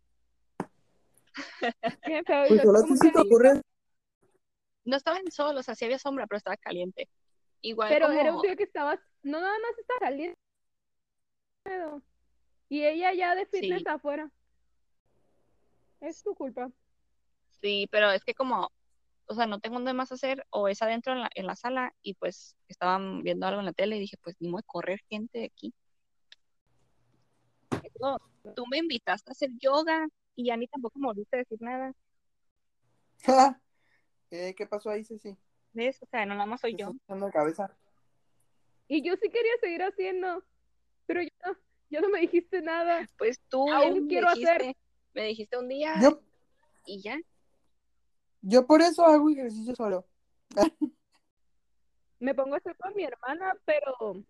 Qué 2.06 2.23
feo, 2.26 2.45
y 2.45 2.60
pues 2.60 2.99
que-. 3.13 3.62
No 4.86 4.97
estaba 4.97 5.17
en 5.19 5.32
sol, 5.32 5.58
o 5.58 5.63
sea, 5.63 5.76
sí 5.76 5.86
había 5.86 5.99
sombra, 5.99 6.28
pero 6.28 6.38
estaba 6.38 6.58
caliente. 6.58 7.08
Igual 7.62 7.89
Pero 7.89 8.08
como... 8.08 8.19
era 8.19 8.36
un 8.36 8.41
día 8.41 8.56
que 8.58 8.63
estabas, 8.63 8.99
no 9.23 9.39
nada 9.39 9.58
más 9.60 9.80
está 9.80 9.93
saliendo. 9.99 10.36
Y 12.67 12.84
ella 12.84 13.13
ya 13.13 13.36
de 13.36 13.45
fitness 13.45 13.80
Sí. 13.80 13.86
afuera. 13.88 14.30
Es 16.02 16.21
tu 16.21 16.36
culpa. 16.36 16.69
Sí, 17.62 17.88
pero 17.89 18.12
es 18.12 18.26
que 18.26 18.34
como, 18.34 18.69
o 19.34 19.36
sea, 19.36 19.48
no 19.48 19.60
tengo 19.60 19.80
nada 19.80 19.93
más 19.93 20.12
hacer, 20.12 20.46
o 20.50 20.67
es 20.67 20.82
adentro 20.82 21.13
en 21.13 21.22
la, 21.22 21.30
en 21.36 21.46
la 21.48 21.56
sala, 21.56 21.93
y 22.02 22.13
pues 22.15 22.56
estaban 22.67 23.22
viendo 23.24 23.46
algo 23.48 23.60
en 23.60 23.65
la 23.65 23.74
tele 23.74 23.98
y 23.98 24.00
dije, 24.00 24.17
pues 24.24 24.36
ni 24.39 24.50
modo 24.50 24.60
de 24.62 24.67
correr 24.67 25.00
gente 25.10 25.39
de 25.39 25.46
aquí. 25.46 25.74
Luego, 28.00 28.19
tú 28.56 28.65
me 28.67 28.78
invitaste 28.78 29.30
a 29.32 29.34
hacer 29.34 29.50
yoga 29.60 30.08
y 30.36 30.46
ya 30.48 30.58
ni 30.58 30.67
tampoco 30.67 30.98
me 31.00 31.08
volviste 31.08 31.36
a 31.38 31.39
decir 31.39 31.62
nada, 31.62 31.93
Eh, 34.32 34.56
¿Qué 34.58 34.65
pasó 34.65 34.89
ahí, 34.89 35.04
Ceci? 35.04 35.38
¿ves? 35.74 36.02
O 36.02 36.08
sea, 36.08 36.26
no 36.26 36.34
nada 36.34 36.48
más 36.48 36.62
soy 36.62 36.76
¿Te 36.76 36.82
yo. 36.82 36.93
la 37.08 37.32
cabeza? 37.32 37.78
Y 38.88 39.04
yo 39.04 39.13
sí 39.15 39.30
quería 39.30 39.52
seguir 39.62 39.84
haciendo, 39.84 40.43
pero 41.06 41.22
ya, 41.22 41.30
no- 41.46 41.58
ya 41.91 42.02
no 42.02 42.10
me 42.10 42.22
dijiste 42.22 42.62
nada. 42.63 43.08
Pues 43.17 43.39
tú 43.48 43.72
Aún 43.72 44.02
me 44.04 44.08
quiero 44.08 44.28
hacer. 44.30 44.60
dijiste, 44.62 44.78
me 45.13 45.24
dijiste 45.26 45.58
un 45.58 45.69
día 45.69 46.00
Yo, 46.02 46.19
y 46.86 47.02
ya. 47.02 47.19
Yo 48.43 48.67
por 48.67 48.82
eso 48.82 49.06
hago 49.06 49.29
ejercicio 49.29 49.73
solo. 49.75 50.06
Me 52.19 52.36
pongo 52.36 52.53
a 52.56 52.58
hacer 52.58 52.75
con 52.77 52.93
mi 52.95 53.03
hermana, 53.03 53.53
pero 53.65 54.23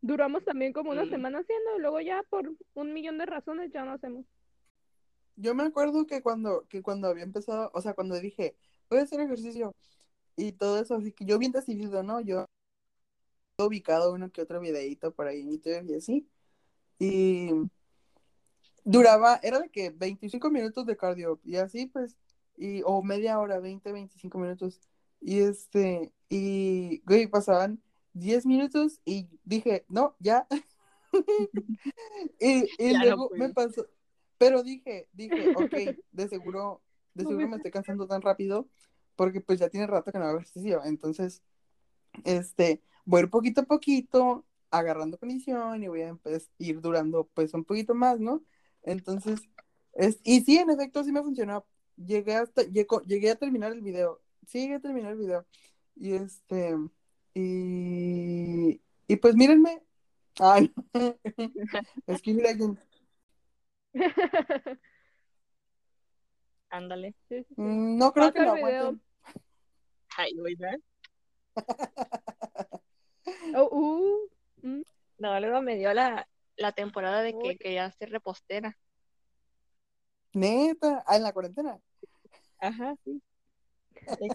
duramos 0.00 0.44
también 0.44 0.72
como 0.72 0.90
una 0.90 1.04
Mm. 1.04 1.10
semana 1.10 1.38
haciendo 1.38 1.76
y 1.76 1.80
luego 1.80 2.00
ya 2.00 2.22
por 2.28 2.52
un 2.74 2.92
millón 2.92 3.18
de 3.18 3.26
razones 3.26 3.72
ya 3.72 3.84
no 3.84 3.92
hacemos. 3.92 4.24
Yo 5.36 5.54
me 5.54 5.62
acuerdo 5.62 6.06
que 6.06 6.20
cuando, 6.22 6.66
que 6.68 6.82
cuando 6.82 7.08
había 7.08 7.24
empezado, 7.24 7.70
o 7.72 7.80
sea, 7.80 7.94
cuando 7.94 8.20
dije, 8.20 8.54
voy 8.90 8.98
a 8.98 9.02
hacer 9.02 9.20
ejercicio 9.20 9.74
y 10.36 10.52
todo 10.52 10.78
eso, 10.80 10.94
así 10.96 11.12
que 11.12 11.24
yo 11.24 11.38
bien 11.38 11.52
decidido, 11.52 12.02
¿no? 12.02 12.20
Yo 12.20 12.44
he 13.58 13.62
ubicado 13.62 14.12
uno 14.12 14.30
que 14.30 14.42
otro 14.42 14.60
videíto 14.60 15.12
por 15.12 15.26
ahí 15.28 15.40
en 15.40 15.50
YouTube 15.52 15.90
y 15.90 15.94
así. 15.94 16.28
Y 16.98 17.50
duraba, 18.84 19.40
era 19.42 19.60
de 19.60 19.70
que 19.70 19.90
25 19.90 20.50
minutos 20.50 20.86
de 20.86 20.96
cardio 20.96 21.40
y 21.44 21.56
así 21.56 21.86
pues, 21.86 22.16
y, 22.56 22.82
o 22.84 23.02
media 23.02 23.38
hora, 23.38 23.60
20, 23.60 23.92
25 23.92 24.38
minutos. 24.38 24.80
Y 25.20 25.40
este, 25.40 26.12
y, 26.28 27.00
güey, 27.06 27.26
pasaban 27.28 27.82
10 28.12 28.46
minutos 28.46 29.00
y 29.04 29.28
dije, 29.44 29.84
no, 29.88 30.16
ya. 30.20 30.46
y 32.40 32.72
y 32.78 32.92
Ya 32.92 32.98
no 33.06 33.16
luego 33.16 33.32
me 33.36 33.48
puedo. 33.48 33.54
pasó, 33.54 33.86
pero 34.38 34.62
dije, 34.62 35.08
dije, 35.12 35.50
ok, 35.54 35.76
de 36.12 36.28
seguro, 36.28 36.82
de 37.14 37.24
No 37.24 37.28
seguro 37.28 37.48
me- 37.48 37.48
me 37.48 37.56
estoy 37.56 37.70
cansando 37.70 38.06
tan 38.06 38.22
rápido 38.22 38.68
porque 39.16 39.40
pues 39.40 39.58
ya 39.60 39.68
tiene 39.68 39.86
rato 39.86 40.12
que 40.12 40.18
no 40.18 40.24
hago 40.26 40.38
ejercicio. 40.38 40.82
Entonces, 40.84 41.42
este, 42.24 42.82
voy 43.04 43.20
a 43.20 43.24
ir 43.24 43.30
poquito 43.30 43.62
a 43.62 43.64
poquito, 43.64 44.46
agarrando 44.70 45.18
condición 45.18 45.82
y 45.84 45.88
voy 45.88 46.02
a 46.02 46.10
empe- 46.14 46.48
ir 46.58 46.80
durando 46.80 47.28
pues 47.34 47.54
un 47.54 47.64
poquito 47.64 47.94
más, 47.94 48.20
¿no? 48.20 48.44
Entonces, 48.84 49.40
es, 49.94 50.20
y 50.24 50.42
sí, 50.42 50.58
en 50.58 50.70
efecto, 50.70 51.04
sí 51.04 51.12
me 51.12 51.22
funcionó. 51.22 51.66
Llegué 52.06 52.34
hasta, 52.36 52.62
llegó- 52.62 53.02
llegué 53.02 53.30
a 53.30 53.36
terminar 53.36 53.72
el 53.72 53.80
video. 53.80 54.20
Sí, 54.46 54.60
llegué 54.62 54.74
a 54.76 54.80
terminar 54.80 55.12
el 55.12 55.18
video. 55.18 55.46
Y 55.96 56.14
este, 56.14 56.76
y, 57.34 58.80
y 59.06 59.16
pues 59.16 59.34
mírenme. 59.34 59.82
Ay, 60.38 60.72
es 62.06 62.22
que 62.22 62.32
mira, 62.34 62.50
Ándale. 66.70 67.14
Mm, 67.56 67.98
no 67.98 68.12
creo 68.12 68.32
que 68.32 68.40
lo 68.40 68.54
el 68.54 68.64
video. 68.64 68.82
aguanten. 68.86 69.02
Ay, 70.16 70.38
oiga. 70.40 70.76
Oh, 73.54 73.68
uh, 73.70 74.66
mm. 74.66 74.82
No, 75.18 75.38
luego 75.38 75.62
me 75.62 75.76
dio 75.76 75.92
la, 75.94 76.28
la 76.56 76.72
temporada 76.72 77.22
de 77.22 77.32
que 77.32 77.48
Uy. 77.48 77.56
quería 77.58 77.90
ser 77.92 78.10
repostera. 78.10 78.76
Neta, 80.32 81.04
ah, 81.06 81.16
en 81.16 81.22
la 81.22 81.32
cuarentena. 81.32 81.78
Ajá, 82.62 82.94
sí. 83.04 83.20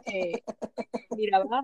Que 0.06 0.44
miraba, 1.18 1.63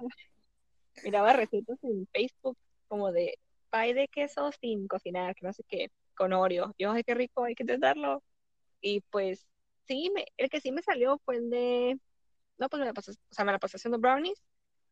miraba 1.03 1.33
recetas 1.33 1.77
en 1.83 2.07
Facebook 2.13 2.57
como 2.87 3.11
de 3.11 3.37
pay 3.69 3.93
de 3.93 4.07
queso 4.07 4.51
sin 4.61 4.87
cocinar, 4.87 5.35
que 5.35 5.45
no 5.45 5.53
sé 5.53 5.63
qué, 5.67 5.91
con 6.15 6.33
Oreo. 6.33 6.73
Yo, 6.79 6.91
ay, 6.91 7.03
qué 7.03 7.15
rico, 7.15 7.43
hay 7.43 7.55
que 7.55 7.63
intentarlo. 7.63 8.23
Y 8.81 9.01
pues 9.11 9.45
sí, 9.87 10.11
me, 10.15 10.25
el 10.37 10.49
que 10.49 10.61
sí 10.61 10.71
me 10.71 10.83
salió 10.83 11.19
fue 11.25 11.37
el 11.37 11.49
de, 11.49 11.99
no, 12.57 12.69
pues 12.69 12.79
me 12.79 12.85
la 12.85 12.93
pasé, 12.93 13.11
o 13.11 13.33
sea, 13.33 13.45
me 13.45 13.51
la 13.51 13.59
pasé 13.59 13.77
haciendo 13.77 13.99
brownies, 13.99 14.41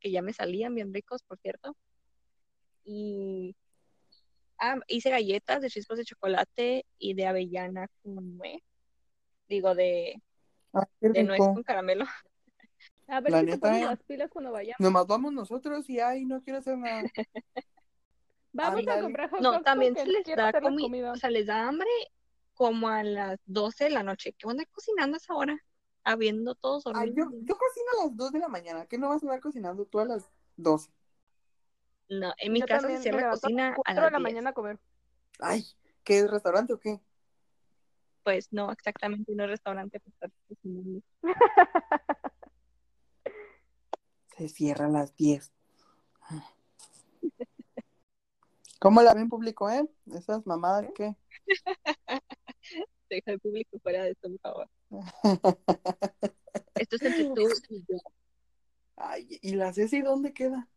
que 0.02 0.12
ya 0.12 0.22
me 0.22 0.34
salían 0.34 0.76
bien 0.76 0.94
ricos, 0.94 1.24
por 1.24 1.40
cierto. 1.40 1.78
Y 2.86 3.56
ah, 4.60 4.80
hice 4.88 5.10
galletas 5.12 5.62
de 5.62 5.70
chispas 5.70 5.98
de 6.00 6.06
chocolate 6.06 6.86
y 7.00 7.14
de 7.14 7.28
avellana 7.28 7.88
con 8.04 8.38
nuez. 8.38 8.62
Digo, 9.50 9.76
de, 9.76 10.22
Qué 11.00 11.10
de 11.10 11.24
nuez 11.24 11.40
con 11.40 11.64
caramelo. 11.64 12.06
A 13.08 13.20
ver 13.20 13.32
La 13.32 13.40
si 13.42 13.46
neta, 13.46 13.78
las 13.80 14.04
pilas 14.04 14.30
cuando 14.30 14.52
vayamos. 14.54 14.80
Nomás 14.80 15.06
vamos 15.06 15.34
nosotros 15.34 15.90
y 15.90 16.00
ay, 16.00 16.24
no 16.26 16.42
quiero 16.42 16.60
hacer 16.60 16.78
nada. 16.78 17.04
Vamos 18.54 18.86
a 18.88 19.02
comprar 19.02 19.30
hot 19.30 19.40
No, 19.42 19.62
también 19.62 19.96
se 19.96 20.06
les 20.06 20.26
da 20.26 20.52
comi- 20.52 20.82
comida. 20.82 21.12
o 21.14 21.16
sea, 21.16 21.30
les 21.30 21.46
da 21.48 21.68
hambre 21.68 21.88
como 22.54 22.90
a 22.90 23.02
las 23.04 23.40
12 23.46 23.86
de 23.86 23.90
la 23.92 24.04
noche. 24.04 24.34
¿Qué 24.34 24.46
onda 24.48 24.66
cocinando 24.72 25.16
a 25.16 25.18
esa 25.18 25.34
hora? 25.36 25.58
Habiendo 26.04 26.56
todos 26.56 26.84
Ay, 26.94 27.14
yo, 27.16 27.26
cocino 27.26 27.86
a 28.02 28.06
las 28.06 28.18
2 28.18 28.32
de 28.32 28.40
la 28.40 28.50
mañana. 28.50 28.86
¿Qué 28.88 28.98
no 28.98 29.10
vas 29.10 29.24
a 29.24 29.26
andar 29.26 29.40
cocinando 29.40 29.86
tú 29.86 30.00
a 30.00 30.06
las 30.06 30.30
12? 30.58 30.90
No, 32.10 32.34
en 32.38 32.52
mi 32.52 32.60
Yo 32.60 32.66
casa 32.66 32.88
se 32.90 32.98
cierra 32.98 33.22
la 33.22 33.30
cocina 33.32 33.68
a 33.68 33.72
a 33.72 33.76
4 33.76 33.96
las 33.96 34.06
de 34.06 34.12
la 34.12 34.18
10. 34.18 34.22
mañana 34.24 34.50
a 34.50 34.54
comer. 34.54 34.80
Ay, 35.40 35.66
¿qué 36.04 36.20
es 36.20 36.30
restaurante 36.30 36.74
o 36.74 36.80
qué? 36.80 37.00
Pues 38.24 38.52
no, 38.52 38.72
exactamente, 38.72 39.34
no 39.36 39.44
es 39.46 39.50
restaurante 39.50 40.00
cocinando. 40.48 41.02
Se 44.38 44.48
cierra 44.48 44.86
a 44.86 44.90
las 44.90 45.16
10. 45.16 45.52
¿Cómo 48.80 49.02
la 49.04 49.14
ven 49.14 49.30
público, 49.30 49.70
eh? 49.70 49.88
Esas 50.12 50.46
mamadas, 50.48 50.90
¿qué? 50.96 51.16
Deja 53.10 53.32
el 53.32 53.40
público 53.40 53.78
fuera 53.80 54.04
de 54.04 54.12
esto, 54.12 54.30
por 54.30 54.40
favor. 54.40 54.70
Esto 56.76 56.96
es 56.96 57.02
entre 57.04 57.26
tú 57.26 57.48
y 57.70 57.80
yo. 57.88 57.98
Ay, 58.96 59.40
¿y 59.42 59.54
la 59.54 59.74
Ceci 59.74 60.02
dónde 60.02 60.34
queda? 60.34 60.68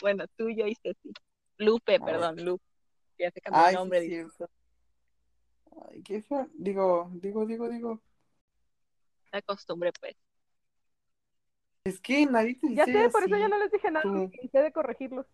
Bueno, 0.00 0.26
tú, 0.36 0.48
yo 0.50 0.66
y 0.66 0.74
Ceci. 0.76 1.12
Lupe, 1.58 1.98
perdón, 2.00 2.44
Lupe. 2.44 2.64
Ya 3.18 3.30
se 3.30 3.40
cambió 3.40 3.64
el 3.64 3.70
sí, 3.70 3.74
nombre. 3.74 4.06
cierto. 4.06 4.50
Ay, 5.88 6.02
qué 6.02 6.22
feo. 6.22 6.48
Digo, 6.54 7.10
digo, 7.14 7.46
digo, 7.46 7.68
digo. 7.68 8.00
La 9.32 9.42
costumbre, 9.42 9.92
pues. 10.00 10.16
Es 11.84 12.00
que 12.00 12.24
nadie 12.26 12.54
te 12.54 12.68
Ya 12.74 12.86
dice 12.86 13.04
sé, 13.04 13.10
por 13.10 13.24
eso 13.24 13.36
ya 13.36 13.48
no 13.48 13.58
les 13.58 13.70
dije 13.70 13.90
nada, 13.90 14.02
tú. 14.02 14.30
de 14.52 14.72
corregirlos. 14.72 15.26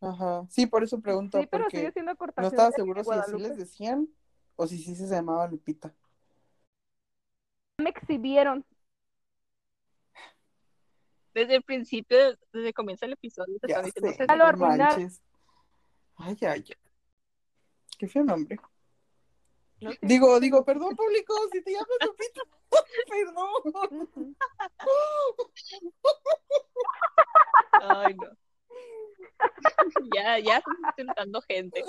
Ajá. 0.00 0.46
Sí, 0.48 0.66
por 0.66 0.82
eso 0.82 1.00
pregunto, 1.00 1.38
Sí, 1.38 1.46
pero 1.50 1.68
sigue 1.68 1.92
siendo 1.92 2.14
no 2.14 2.48
estaba 2.48 2.70
seguro 2.72 3.04
si 3.04 3.10
así 3.10 3.36
les 3.36 3.56
decían 3.58 4.08
o 4.56 4.66
si 4.66 4.78
sí 4.78 4.94
se 4.94 5.06
llamaba 5.06 5.46
Lupita. 5.48 5.94
Me 7.78 7.90
exhibieron. 7.90 8.64
Desde 11.34 11.56
el 11.56 11.62
principio, 11.62 12.16
desde 12.52 12.68
que 12.68 12.72
comienza 12.72 13.06
el 13.06 13.12
episodio, 13.12 13.58
te 13.60 13.68
Ya 13.68 13.76
están 13.76 13.84
diciendo 13.84 14.12
sé. 14.12 14.26
Ya 14.26 14.36
lo 14.36 14.52
no 14.52 14.58
manches. 14.58 15.20
Ay, 16.16 16.36
ay, 16.40 16.48
ay. 16.48 16.64
Qué 17.98 18.08
feo 18.08 18.24
nombre. 18.24 18.58
No 19.80 19.92
sé. 19.92 19.98
Digo, 20.02 20.38
digo, 20.40 20.64
perdón, 20.64 20.94
público, 20.94 21.34
si 21.52 21.62
te 21.62 21.72
llamas 21.72 21.88
Lupita. 22.04 22.42
Perdón. 23.08 24.34
Ay, 27.82 28.14
no. 28.14 28.30
Ya, 30.14 30.38
ya 30.38 30.58
están 30.58 30.76
insultando 30.86 31.40
gente. 31.42 31.82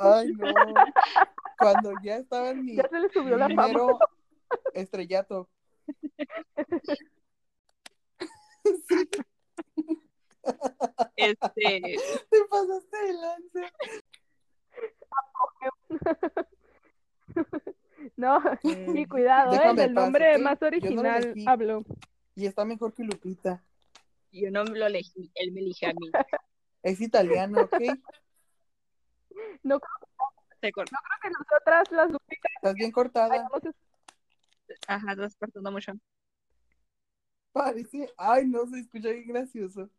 Ay, 0.00 0.32
no. 0.32 0.54
Cuando 1.58 1.92
ya 2.02 2.16
estaba 2.16 2.50
en 2.50 2.64
mi 2.64 2.76
Ya 2.76 2.88
se 2.88 2.98
le 2.98 3.10
subió 3.10 3.36
la 3.36 3.46
primero 3.46 3.98
estrellato. 4.74 5.48
Sí, 8.88 9.08
Este, 11.16 11.82
te 12.29 12.29
pasaste 12.50 12.96
de 13.06 13.12
lanza. 13.14 13.72
No, 18.16 18.40
y 18.94 19.04
cuidado, 19.06 19.52
¿eh? 19.52 19.74
Del 19.74 19.90
en 19.90 19.94
paz, 19.94 20.04
nombre 20.04 20.38
más 20.38 20.58
no 20.60 20.66
original 20.66 21.34
habló. 21.46 21.84
Y 22.34 22.46
está 22.46 22.64
mejor 22.64 22.94
que 22.94 23.04
Lupita. 23.04 23.62
yo 24.32 24.50
no 24.50 24.64
lo 24.64 24.86
elegí, 24.86 25.30
él 25.34 25.52
me 25.52 25.60
eligió 25.60 25.90
a 25.90 25.92
mí. 25.92 26.10
Es 26.82 27.00
italiano, 27.00 27.60
¿ok? 27.62 27.74
No 29.62 29.78
creo 29.80 30.08
Se 30.62 30.72
cortó. 30.72 30.96
que 31.22 31.28
nosotras 31.30 31.90
las 31.92 32.10
Lupitas 32.10 32.52
Estás 32.56 32.74
bien 32.74 32.90
cortada. 32.90 33.34
hayamos 33.34 33.60
Ajá, 34.86 35.12
estás 35.12 35.36
cortando 35.36 35.70
mucho. 35.70 35.92
Parece. 37.52 38.08
Ay, 38.16 38.46
no, 38.46 38.66
se 38.66 38.80
escucha 38.80 39.10
bien 39.10 39.28
gracioso. 39.28 39.90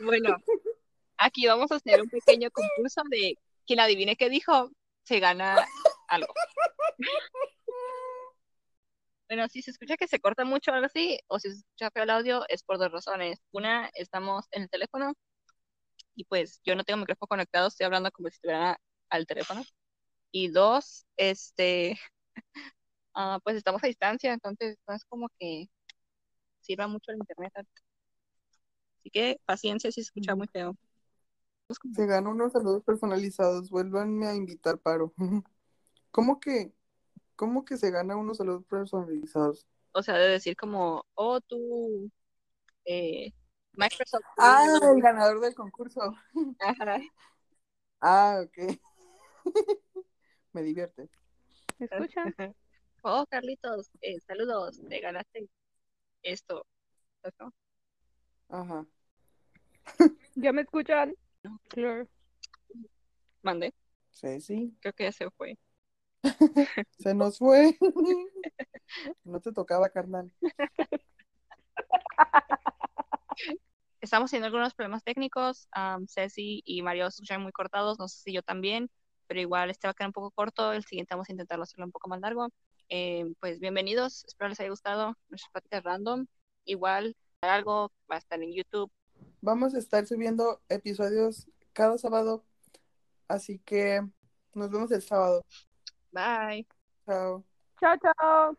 Bueno, 0.00 0.36
aquí 1.16 1.46
vamos 1.46 1.70
a 1.72 1.76
hacer 1.76 2.00
un 2.00 2.08
pequeño 2.08 2.50
concurso 2.50 3.02
de 3.10 3.38
quien 3.66 3.80
adivine 3.80 4.16
qué 4.16 4.30
dijo, 4.30 4.70
se 5.04 5.20
gana 5.20 5.66
algo. 6.08 6.32
Bueno, 9.28 9.46
si 9.48 9.60
se 9.60 9.70
escucha 9.72 9.96
que 9.96 10.08
se 10.08 10.20
corta 10.20 10.44
mucho 10.44 10.70
o 10.70 10.74
algo 10.74 10.86
así, 10.86 11.18
o 11.26 11.38
si 11.38 11.50
se 11.50 11.56
escucha 11.58 11.90
feo 11.90 12.04
el 12.04 12.10
audio, 12.10 12.44
es 12.48 12.62
por 12.62 12.78
dos 12.78 12.90
razones. 12.90 13.38
Una, 13.52 13.90
estamos 13.94 14.46
en 14.52 14.62
el 14.62 14.70
teléfono 14.70 15.12
y 16.14 16.24
pues 16.24 16.60
yo 16.64 16.74
no 16.74 16.84
tengo 16.84 16.98
micrófono 16.98 17.28
conectado, 17.28 17.68
estoy 17.68 17.86
hablando 17.86 18.10
como 18.10 18.28
si 18.28 18.34
estuviera 18.36 18.80
al 19.10 19.26
teléfono. 19.26 19.62
Y 20.32 20.48
dos, 20.48 21.06
este, 21.16 21.98
ah, 23.14 23.38
pues 23.44 23.56
estamos 23.56 23.82
a 23.84 23.86
distancia, 23.88 24.32
entonces 24.32 24.78
no 24.88 24.94
es 24.94 25.04
como 25.04 25.28
que 25.38 25.68
sirva 26.60 26.88
mucho 26.88 27.12
el 27.12 27.18
internet. 27.18 27.52
Así 29.08 29.10
que 29.10 29.40
paciencia 29.46 29.90
si 29.90 30.02
se 30.02 30.08
escucha 30.08 30.34
muy 30.34 30.48
feo. 30.48 30.76
Se 31.94 32.04
ganó 32.04 32.30
unos 32.30 32.52
saludos 32.52 32.82
personalizados. 32.84 33.70
Vuélvanme 33.70 34.26
a 34.26 34.34
invitar, 34.34 34.76
paro. 34.76 35.14
¿Cómo 36.10 36.40
que, 36.40 36.74
cómo 37.34 37.64
que 37.64 37.78
se 37.78 37.90
gana 37.90 38.16
unos 38.16 38.36
saludos 38.36 38.64
personalizados? 38.66 39.66
O 39.92 40.02
sea, 40.02 40.16
de 40.16 40.28
decir 40.28 40.56
como, 40.56 41.06
oh, 41.14 41.40
tú, 41.40 42.10
eh, 42.84 43.32
Microsoft. 43.72 44.24
Ah, 44.36 44.78
el 44.94 45.00
ganador 45.00 45.40
del 45.40 45.54
concurso. 45.54 46.14
Ajá. 46.60 47.00
Ah, 48.02 48.42
ok. 48.44 48.78
Me 50.52 50.62
divierte. 50.62 51.08
¿Me 51.78 51.86
escuchan? 51.86 52.34
Oh, 53.02 53.24
Carlitos, 53.30 53.90
eh, 54.02 54.20
saludos, 54.20 54.82
te 54.86 55.00
ganaste 55.00 55.48
esto. 56.22 56.66
¿no? 57.40 57.52
Ajá. 58.50 58.86
¿Ya 60.34 60.52
me 60.52 60.62
escuchan? 60.62 61.14
Claro. 61.68 62.06
Mandé, 63.42 63.72
Sí, 64.10 64.40
sí. 64.40 64.76
creo 64.80 64.92
que 64.94 65.04
ya 65.04 65.12
se 65.12 65.30
fue. 65.30 65.58
Se 66.98 67.14
nos 67.14 67.38
fue. 67.38 67.76
No 69.24 69.38
te 69.40 69.52
tocaba, 69.52 69.90
carnal. 69.90 70.32
Estamos 74.00 74.30
teniendo 74.30 74.46
algunos 74.46 74.74
problemas 74.74 75.04
técnicos. 75.04 75.68
am, 75.72 76.06
Ceci 76.06 76.62
y 76.64 76.82
Mario 76.82 77.10
se 77.10 77.16
escuchan 77.16 77.42
muy 77.42 77.52
cortados, 77.52 77.98
no 77.98 78.08
sé 78.08 78.18
si 78.22 78.32
yo 78.32 78.42
también, 78.42 78.90
pero 79.26 79.40
igual 79.40 79.70
este 79.70 79.86
va 79.86 79.90
a 79.90 79.94
quedar 79.94 80.08
un 80.08 80.12
poco 80.14 80.30
corto. 80.30 80.72
El 80.72 80.84
siguiente 80.84 81.14
vamos 81.14 81.28
a 81.28 81.32
intentarlo 81.32 81.64
hacerlo 81.64 81.84
un 81.86 81.92
poco 81.92 82.08
más 82.08 82.20
largo. 82.20 82.48
Eh, 82.88 83.26
pues 83.40 83.60
bienvenidos, 83.60 84.24
espero 84.26 84.48
les 84.48 84.60
haya 84.60 84.70
gustado 84.70 85.14
nuestras 85.28 85.50
pláticas 85.52 85.82
random. 85.84 86.26
Igual, 86.64 87.14
algo 87.42 87.92
va 88.10 88.14
a 88.16 88.18
estar 88.18 88.42
en 88.42 88.52
YouTube. 88.54 88.90
Vamos 89.40 89.74
a 89.74 89.78
estar 89.78 90.06
subiendo 90.06 90.60
episodios 90.68 91.48
cada 91.72 91.98
sábado. 91.98 92.44
Así 93.28 93.58
que 93.60 94.02
nos 94.54 94.70
vemos 94.70 94.90
el 94.90 95.02
sábado. 95.02 95.44
Bye. 96.12 96.66
Chao. 97.06 97.44
Chao, 97.80 97.96
chao. 97.98 98.58